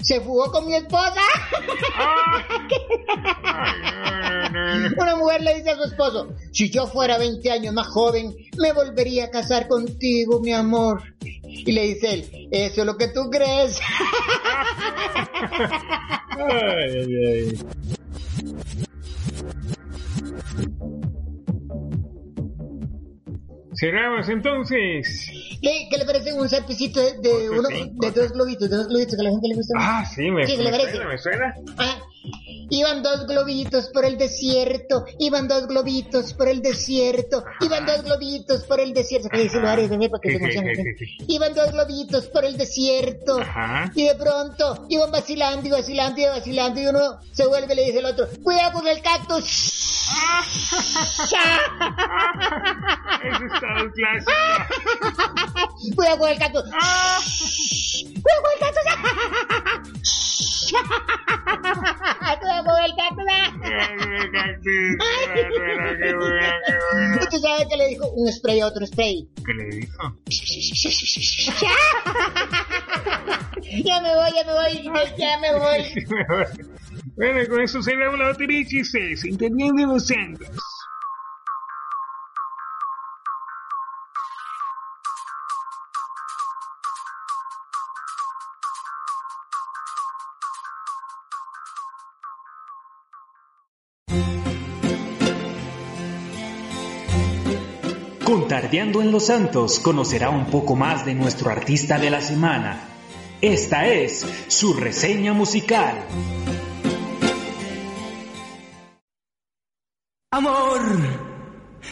Se 0.00 0.20
fugó 0.20 0.50
con 0.50 0.66
mi 0.66 0.74
esposa. 0.74 1.20
Ay, 1.96 2.21
mujer 5.32 5.42
le 5.42 5.54
dice 5.54 5.70
a 5.70 5.76
su 5.76 5.84
esposo, 5.84 6.34
si 6.52 6.70
yo 6.70 6.86
fuera 6.86 7.18
20 7.18 7.50
años 7.50 7.74
más 7.74 7.86
joven, 7.88 8.34
me 8.58 8.72
volvería 8.72 9.26
a 9.26 9.30
casar 9.30 9.68
contigo, 9.68 10.40
mi 10.40 10.52
amor. 10.52 11.02
Y 11.44 11.72
le 11.72 11.82
dice 11.82 12.14
él, 12.14 12.48
eso 12.50 12.80
es 12.80 12.86
lo 12.86 12.96
que 12.96 13.08
tú 13.08 13.30
crees. 13.30 13.80
ay, 16.38 17.16
ay. 17.26 17.58
Cerramos 23.74 24.28
entonces. 24.28 25.28
¿Qué, 25.60 25.88
¿Qué, 25.90 25.98
le 25.98 26.04
parece 26.04 26.32
un 26.32 26.48
zarpecito 26.48 27.00
de, 27.00 27.18
de, 27.18 27.50
uno, 27.50 27.68
de 27.68 28.10
dos 28.12 28.30
globitos, 28.32 28.70
de 28.70 28.76
dos 28.76 28.88
globitos 28.88 29.14
que 29.16 29.20
a 29.20 29.24
la 29.24 29.30
gente 29.30 29.48
le 29.48 29.54
gusta? 29.54 29.74
Ah, 29.78 30.04
sí, 30.04 30.30
me, 30.30 30.46
¿Qué, 30.46 30.56
me, 30.58 30.70
parece? 30.70 30.92
suena, 30.92 31.08
me 31.08 31.18
suena. 31.18 31.54
Ah, 31.78 31.98
iban 32.70 33.02
dos 33.02 33.26
globitos 33.26 33.88
por 33.88 34.04
el 34.04 34.16
desierto, 34.16 35.04
iban 35.18 35.48
dos 35.48 35.66
globitos 35.66 36.32
por 36.34 36.48
el 36.48 36.62
desierto, 36.62 37.44
iban 37.60 37.84
dos 37.86 38.02
globitos 38.02 38.64
por 38.64 38.80
el 38.80 38.94
desierto. 38.94 39.28
¿Qué 39.28 39.40
dice 39.42 39.60
Luares, 39.60 39.90
bebé, 39.90 40.08
para 40.08 40.20
que 40.20 40.30
se 40.30 40.36
emocione? 40.36 40.72
Iban 41.28 41.54
dos 41.54 41.72
globitos 41.72 42.26
por 42.26 42.44
el 42.44 42.56
desierto, 42.56 43.40
Ajá. 43.40 43.90
y 43.94 44.06
de 44.06 44.14
pronto 44.14 44.86
iban 44.88 45.10
vacilando 45.10 45.68
y 45.68 45.70
vacilando 45.70 46.20
y 46.20 46.24
vacilando, 46.24 46.80
y 46.80 46.86
uno 46.86 47.18
se 47.32 47.46
vuelve 47.46 47.72
y 47.74 47.76
le 47.76 47.84
dice 47.84 47.98
al 47.98 48.06
otro, 48.06 48.28
cuidado 48.42 48.72
con 48.72 48.88
el 48.88 49.02
cactus. 49.02 49.78
Eso 53.22 53.44
está 53.54 53.82
un 53.82 53.90
clásico. 53.92 54.32
Cuidado 55.94 56.18
con 56.18 56.28
el 56.30 56.38
cactus. 56.38 56.62
Cuidado 58.22 58.42
con 58.42 58.52
el 58.52 58.58
cactus. 58.58 58.82
El 62.22 62.96
cactus. 62.96 63.24
¿Y 67.20 67.26
tú 67.28 67.38
sabes 67.38 67.66
qué 67.68 67.76
le 67.76 67.88
dijo 67.88 68.08
un 68.12 68.32
spray 68.32 68.60
a 68.60 68.66
otro 68.66 68.86
spray? 68.86 69.28
¿Qué 69.44 69.52
le 69.54 69.64
dijo? 69.76 70.16
ya 73.84 74.00
me 74.00 74.14
voy, 74.14 74.30
ya 74.34 74.44
me 74.44 74.52
voy, 74.52 74.82
ya 75.18 75.38
me 75.38 75.52
voy. 75.58 75.82
bueno, 77.32 77.40
con 77.48 77.60
eso 77.60 77.82
cerramos 77.82 78.18
la 78.18 78.28
batería 78.28 78.58
de 78.58 78.66
chistes. 78.66 79.24
Entendiendo 79.24 79.86
los 79.86 80.06
santos. 80.06 80.48
Con 98.32 98.48
Tardeando 98.48 99.02
en 99.02 99.12
los 99.12 99.26
Santos 99.26 99.78
conocerá 99.78 100.30
un 100.30 100.46
poco 100.46 100.74
más 100.74 101.04
de 101.04 101.14
nuestro 101.14 101.50
artista 101.50 101.98
de 101.98 102.08
la 102.08 102.22
semana. 102.22 102.80
Esta 103.42 103.86
es 103.86 104.26
su 104.48 104.72
reseña 104.72 105.34
musical. 105.34 106.06
Amor, 110.30 110.80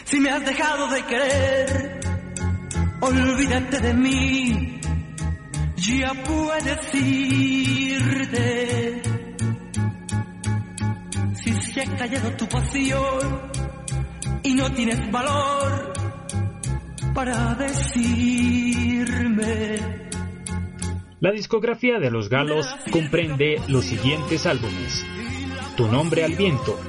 si 0.03 0.19
me 0.19 0.31
has 0.31 0.43
dejado 0.43 0.87
de 0.87 1.05
querer, 1.05 1.99
olvídate 3.01 3.79
de 3.79 3.93
mí, 3.93 4.81
ya 5.75 6.11
puedes 6.23 6.95
irte. 6.95 9.01
Si 11.35 11.53
se 11.71 11.81
ha 11.81 11.97
callado 11.97 12.31
tu 12.31 12.47
pasión 12.47 13.51
y 14.41 14.55
no 14.55 14.73
tienes 14.73 15.11
valor, 15.11 16.00
para 17.13 17.55
decirme. 17.55 18.01
La 21.19 21.31
discografía 21.31 21.99
de 21.99 22.09
los 22.09 22.29
galos 22.29 22.67
comprende 22.91 23.61
los 23.67 23.85
siguientes 23.85 24.45
álbumes. 24.45 25.05
Tu 25.77 25.87
nombre 25.87 26.23
al 26.23 26.35
viento, 26.35 26.79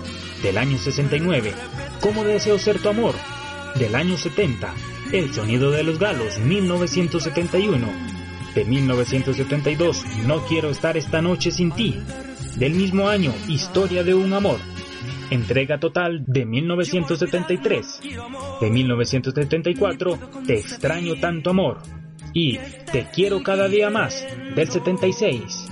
del 0.43 0.59
año 0.59 0.79
69, 0.79 1.53
Cómo 2.01 2.25
deseo 2.25 2.59
ser 2.59 2.81
tu 2.81 2.89
amor, 2.89 3.15
del 3.77 3.95
año 3.95 4.17
70, 4.17 4.73
El 5.13 5.33
sonido 5.33 5.71
de 5.71 5.85
los 5.85 5.99
galos, 5.99 6.39
1971, 6.41 7.87
de 8.55 8.65
1972, 8.65 10.05
No 10.27 10.45
quiero 10.47 10.71
estar 10.71 10.97
esta 10.97 11.23
noche 11.23 11.51
sin 11.51 11.71
ti, 11.73 12.01
del 12.57 12.75
mismo 12.75 13.09
año, 13.09 13.33
Historia 13.49 14.03
de 14.03 14.15
un 14.15 14.33
amor, 14.33 14.59
Entrega 15.33 15.81
total 15.81 16.25
de 16.27 16.45
1973. 16.45 18.01
De 18.61 18.71
1974, 18.71 20.19
Te 20.47 20.59
extraño 20.59 21.15
tanto 21.21 21.49
amor. 21.51 21.79
Y 22.35 22.59
Te 22.93 23.09
quiero 23.15 23.43
cada 23.43 23.67
día 23.67 23.89
más, 23.89 24.27
del 24.55 24.69
76. 24.69 25.69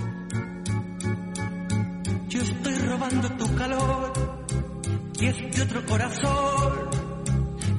Yo 2.27 2.41
estoy 2.41 2.75
robando 2.75 3.29
tu 3.37 3.55
calor 3.55 4.13
y 5.19 5.25
este 5.27 5.61
otro 5.61 5.85
corazón 5.85 6.89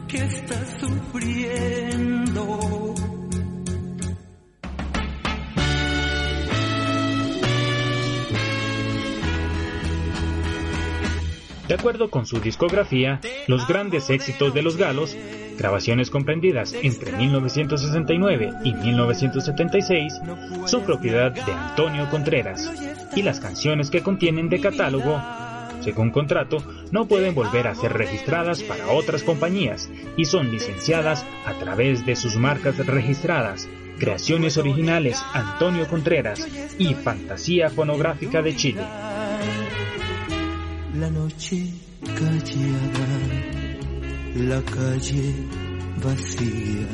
que 0.06 0.18
está 0.18 0.64
sufriendo. 0.78 2.42
De 11.72 11.78
acuerdo 11.78 12.10
con 12.10 12.26
su 12.26 12.38
discografía, 12.38 13.18
los 13.46 13.66
grandes 13.66 14.10
éxitos 14.10 14.52
de 14.52 14.60
los 14.60 14.76
galos, 14.76 15.16
grabaciones 15.56 16.10
comprendidas 16.10 16.74
entre 16.74 17.12
1969 17.12 18.50
y 18.62 18.74
1976, 18.74 20.20
son 20.66 20.82
propiedad 20.82 21.32
de 21.32 21.50
Antonio 21.50 22.10
Contreras, 22.10 22.70
y 23.16 23.22
las 23.22 23.40
canciones 23.40 23.88
que 23.88 24.02
contienen 24.02 24.50
de 24.50 24.60
catálogo, 24.60 25.18
según 25.80 26.10
contrato, 26.10 26.58
no 26.90 27.08
pueden 27.08 27.34
volver 27.34 27.66
a 27.66 27.74
ser 27.74 27.94
registradas 27.94 28.62
para 28.62 28.88
otras 28.88 29.22
compañías 29.22 29.88
y 30.18 30.26
son 30.26 30.50
licenciadas 30.50 31.24
a 31.46 31.54
través 31.54 32.04
de 32.04 32.16
sus 32.16 32.36
marcas 32.36 32.76
registradas, 32.86 33.66
Creaciones 33.98 34.58
Originales 34.58 35.24
Antonio 35.32 35.88
Contreras 35.88 36.46
y 36.76 36.92
Fantasía 36.92 37.70
Fonográfica 37.70 38.42
de 38.42 38.56
Chile 38.56 38.82
la 40.94 41.10
noche 41.10 41.72
callada, 42.04 43.06
la 44.36 44.62
calle 44.62 45.34
vacía. 46.02 46.88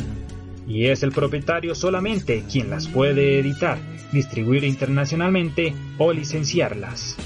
Y 0.67 0.87
es 0.87 1.03
el 1.03 1.13
propietario 1.13 1.75
solamente 1.75 2.45
quien 2.51 2.71
las 2.71 2.87
puede 2.87 3.41
editar, 3.41 3.79
distribuir 4.13 4.65
internacionalmente 4.65 5.75
o 5.99 6.13
licenciarlas. 6.13 7.17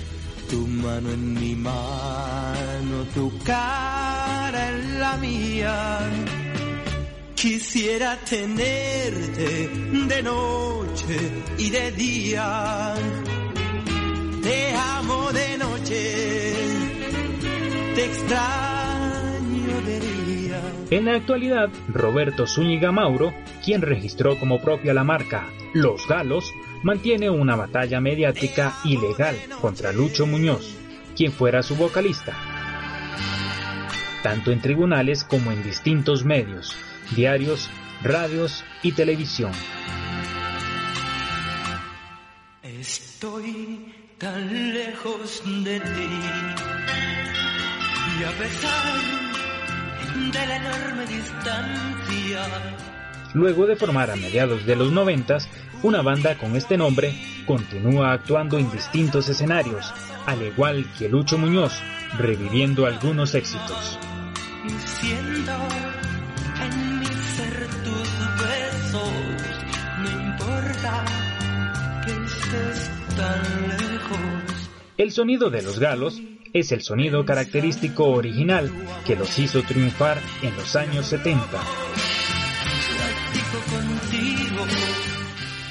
Tu 0.49 0.67
mano 0.67 1.11
en 1.11 1.35
mi 1.35 1.55
mano, 1.55 3.05
tu 3.15 3.33
cara 3.45 4.71
en 4.71 5.01
la 5.01 5.17
mía. 5.17 5.99
Quisiera 7.35 8.17
tenerte 8.19 9.69
de 10.09 10.23
noche 10.23 11.17
y 11.59 11.71
de 11.71 11.91
día. 11.93 12.95
Te 15.85 15.95
amo 15.95 16.95
de 16.95 17.03
noche 17.03 17.03
te 17.95 18.05
extraño 18.05 19.81
de 19.85 20.01
día. 20.01 20.61
En 20.91 21.05
la 21.07 21.15
actualidad, 21.15 21.71
Roberto 21.89 22.47
Zúñiga 22.47 22.93
Mauro, 22.93 23.35
quien 23.65 23.83
registró 23.83 24.39
como 24.39 24.61
propia 24.61 24.95
la 24.95 25.05
marca 25.05 25.49
Los 25.75 26.07
Galos, 26.07 26.53
mantiene 26.83 27.31
una 27.31 27.57
batalla 27.57 28.01
mediática 28.01 28.75
y 28.85 28.97
legal 28.97 29.37
contra 29.61 29.93
Lucho 29.93 30.27
Muñoz, 30.27 30.75
quien 31.17 31.33
fuera 31.33 31.63
su 31.63 31.77
vocalista, 31.77 32.35
tanto 34.23 34.53
en 34.53 34.61
tribunales 34.61 35.25
como 35.25 35.53
en 35.53 35.63
distintos 35.63 36.25
medios, 36.25 36.75
diarios, 37.15 37.69
radios 38.03 38.65
y 38.83 38.93
televisión. 38.93 39.53
Estoy 42.63 43.92
tan 44.23 44.73
lejos 44.73 45.43
de 45.65 45.81
ti 45.81 46.11
y 48.21 48.23
a 48.23 48.31
pesar 48.39 49.01
de 50.33 50.47
la 50.47 50.57
enorme 50.57 51.07
distancia. 51.07 52.41
Luego 53.35 53.67
de 53.67 53.75
formar 53.75 54.13
a 54.13 54.17
mediados 54.17 54.65
de 54.65 54.77
los 54.77 54.93
noventas, 54.93 55.49
una 55.83 56.03
banda 56.03 56.39
con 56.39 56.55
este 56.55 56.77
nombre 56.77 57.21
continúa 57.47 58.13
actuando 58.13 58.59
en 58.61 58.71
distintos 58.71 59.29
escenarios, 59.29 59.93
al 60.27 60.41
igual 60.41 60.87
que 60.97 61.09
Lucho 61.09 61.37
Muñoz, 61.37 61.73
reviviendo 62.17 62.87
algunos 62.87 63.35
éxitos. 63.35 63.99
Siento 65.01 65.53
en 66.63 67.01
mi 67.01 67.07
ser 67.07 67.67
tus 67.83 68.09
besos, 68.39 69.11
no 69.99 70.11
importa 70.29 71.05
que 72.07 72.13
estés 72.13 72.91
tan. 73.17 73.62
El 75.03 75.11
sonido 75.11 75.51
de 75.51 75.63
los 75.63 75.81
galos 75.81 76.23
es 76.53 76.71
el 76.71 76.81
sonido 76.81 77.25
característico 77.25 78.05
original 78.05 78.71
que 79.05 79.17
los 79.17 79.37
hizo 79.37 79.61
triunfar 79.65 80.21
en 80.43 80.55
los 80.55 80.77
años 80.77 81.07
70. 81.07 81.61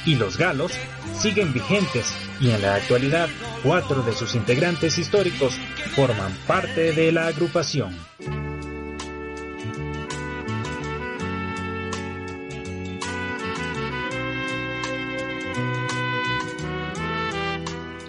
Y 0.05 0.15
los 0.15 0.37
galos 0.37 0.73
siguen 1.17 1.53
vigentes 1.53 2.13
y 2.41 2.49
en 2.49 2.61
la 2.61 2.75
actualidad 2.75 3.29
cuatro 3.63 4.03
de 4.03 4.11
sus 4.11 4.35
integrantes 4.35 4.97
históricos 4.97 5.57
forman 5.95 6.33
parte 6.45 6.91
de 6.91 7.13
la 7.13 7.27
agrupación. 7.27 8.10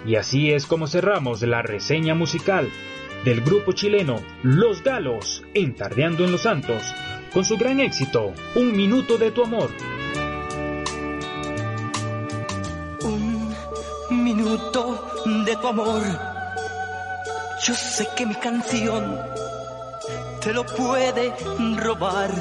Y 0.05 0.15
así 0.15 0.51
es 0.51 0.65
como 0.65 0.87
cerramos 0.87 1.41
la 1.41 1.61
reseña 1.61 2.13
musical 2.13 2.69
del 3.23 3.41
grupo 3.41 3.71
chileno 3.71 4.21
Los 4.41 4.83
Galos 4.83 5.43
en 5.53 5.75
Tardeando 5.75 6.25
en 6.25 6.31
los 6.31 6.41
Santos, 6.41 6.93
con 7.31 7.45
su 7.45 7.57
gran 7.57 7.79
éxito, 7.79 8.33
Un 8.55 8.75
Minuto 8.75 9.17
de 9.17 9.31
tu 9.31 9.43
Amor. 9.43 9.69
Un 14.09 14.23
minuto 14.23 15.23
de 15.45 15.55
tu 15.55 15.67
amor. 15.67 16.01
Yo 17.65 17.73
sé 17.73 18.07
que 18.15 18.25
mi 18.25 18.35
canción 18.35 19.17
te 20.41 20.53
lo 20.53 20.65
puede 20.65 21.33
robar. 21.77 22.31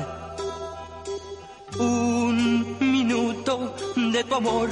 Un 1.78 2.76
minuto 2.80 3.74
de 3.96 4.24
tu 4.24 4.34
amor 4.34 4.68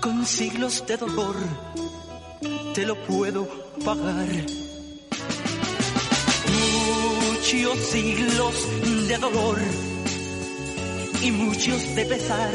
con 0.00 0.24
siglos 0.24 0.84
de 0.86 0.96
dolor 0.96 1.36
te 2.74 2.86
lo 2.86 2.94
puedo 3.06 3.46
pagar. 3.84 4.28
Muchos 6.48 7.78
siglos 7.78 8.54
de 9.08 9.18
dolor 9.18 9.58
y 11.22 11.30
muchos 11.32 11.94
de 11.94 12.06
pesar 12.06 12.52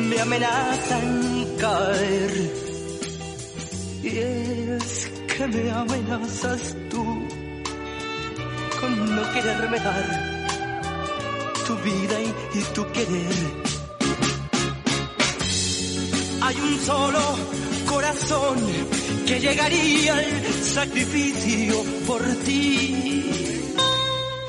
me 0.00 0.20
amenazan 0.20 1.46
caer. 1.58 2.52
Y 4.02 4.18
es 4.18 5.10
que 5.36 5.46
me 5.46 5.70
amenazas 5.70 6.76
tú 6.90 7.04
con 8.80 9.16
no 9.16 9.32
quererme 9.32 9.78
dar 9.78 10.06
tu 11.66 11.76
vida 11.76 12.20
y, 12.22 12.58
y 12.58 12.62
tu 12.74 12.86
querer 12.92 13.67
hay 16.48 16.56
un 16.56 16.78
solo 16.78 17.20
corazón 17.86 18.56
que 19.26 19.38
llegaría 19.38 20.14
al 20.14 20.54
sacrificio 20.62 21.74
por 22.06 22.22
ti. 22.46 23.74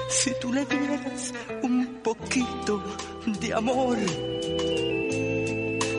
Si 0.08 0.32
tú 0.40 0.54
le 0.54 0.66
dieras 0.66 1.34
un 1.62 2.00
poquito 2.02 2.82
de 3.42 3.54
amor, 3.54 3.98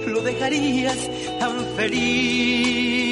lo 0.07 0.23
dejarías 0.23 0.99
tan 1.39 1.67
feliz. 1.77 3.11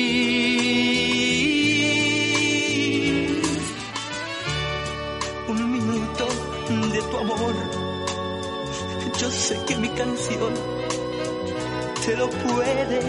Un 5.48 5.72
minuto 5.72 6.26
de 6.94 7.02
tu 7.02 7.16
amor, 7.18 7.54
yo 9.20 9.30
sé 9.30 9.60
que 9.66 9.76
mi 9.76 9.88
canción 9.90 10.77
se 12.08 12.16
lo 12.16 12.30
puede 12.30 13.00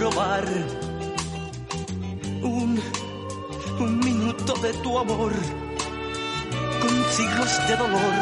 robar. 0.00 0.44
Un, 2.42 2.80
un 3.78 3.98
minuto 3.98 4.54
de 4.54 4.72
tu 4.84 4.98
amor 4.98 5.32
con 6.80 6.94
siglos 7.16 7.52
de 7.68 7.76
dolor 7.76 8.14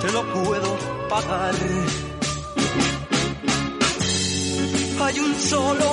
te 0.00 0.12
lo 0.12 0.22
puedo 0.32 0.70
pagar. 1.10 1.54
Hay 5.04 5.20
un 5.20 5.34
solo 5.34 5.88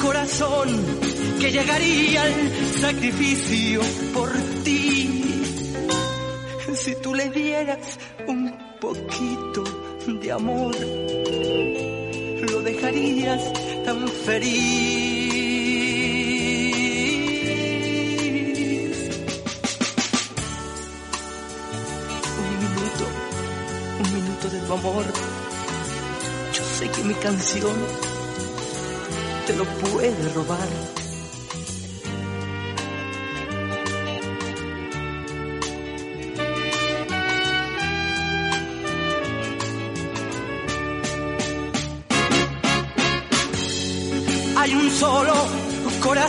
corazón 0.00 0.68
que 1.40 1.50
llegaría 1.50 2.22
al 2.22 2.34
sacrificio 2.80 3.80
por 4.14 4.30
ti. 4.62 5.42
Si 6.74 6.94
tú 7.02 7.12
le 7.12 7.28
dieras 7.30 7.98
un 8.28 8.56
poquito 8.80 9.64
de 10.06 10.32
amor, 10.32 10.76
dejarías 12.62 13.42
tan 13.84 14.08
feliz. 14.08 14.50
Un 22.38 22.54
minuto, 22.64 23.04
un 24.02 24.14
minuto 24.14 24.48
de 24.48 24.58
tu 24.60 24.72
amor. 24.72 25.04
Yo 26.54 26.64
sé 26.78 26.88
que 26.90 27.02
mi 27.04 27.14
canción 27.14 27.76
te 29.46 29.56
lo 29.56 29.64
puede 29.64 30.28
robar. 30.34 30.99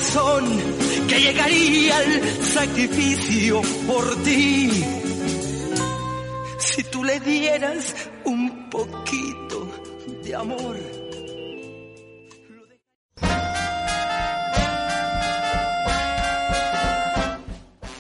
Corazón 0.02 1.08
que 1.08 1.20
llegaría 1.20 1.97
al 1.97 2.43
sacrificio 2.43 3.62
por 3.88 4.24
ti. 4.24 4.84
Si 6.58 6.84
tú 6.86 7.04
le 7.04 7.20
dieras 7.20 7.95
un 8.26 8.70
poquito 8.70 9.68
de 10.24 10.36
amor. 10.36 10.78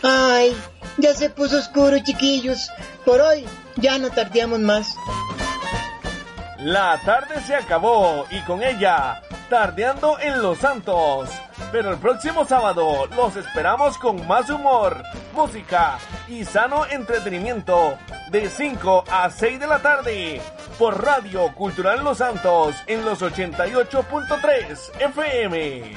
Ay, 0.03 0.55
ya 0.97 1.13
se 1.13 1.29
puso 1.29 1.59
oscuro, 1.59 1.97
chiquillos. 2.03 2.71
Por 3.05 3.21
hoy 3.21 3.45
ya 3.77 3.99
no 3.99 4.09
tardíamos 4.09 4.59
más. 4.59 4.95
La 6.57 6.99
tarde 7.05 7.41
se 7.45 7.55
acabó 7.55 8.25
y 8.31 8.39
con 8.41 8.63
ella, 8.63 9.21
tardeando 9.49 10.19
en 10.19 10.41
Los 10.41 10.59
Santos. 10.59 11.29
Pero 11.71 11.91
el 11.91 11.97
próximo 11.99 12.43
sábado 12.45 13.07
los 13.15 13.35
esperamos 13.37 13.97
con 13.97 14.27
más 14.27 14.49
humor, 14.49 15.03
música 15.33 15.97
y 16.27 16.43
sano 16.43 16.85
entretenimiento 16.85 17.97
de 18.29 18.49
5 18.49 19.05
a 19.09 19.29
6 19.29 19.59
de 19.59 19.67
la 19.67 19.81
tarde 19.81 20.41
por 20.77 21.01
Radio 21.01 21.53
Cultural 21.53 22.03
Los 22.03 22.17
Santos 22.17 22.75
en 22.87 23.05
los 23.05 23.21
88.3 23.21 24.91
FM. 24.99 25.95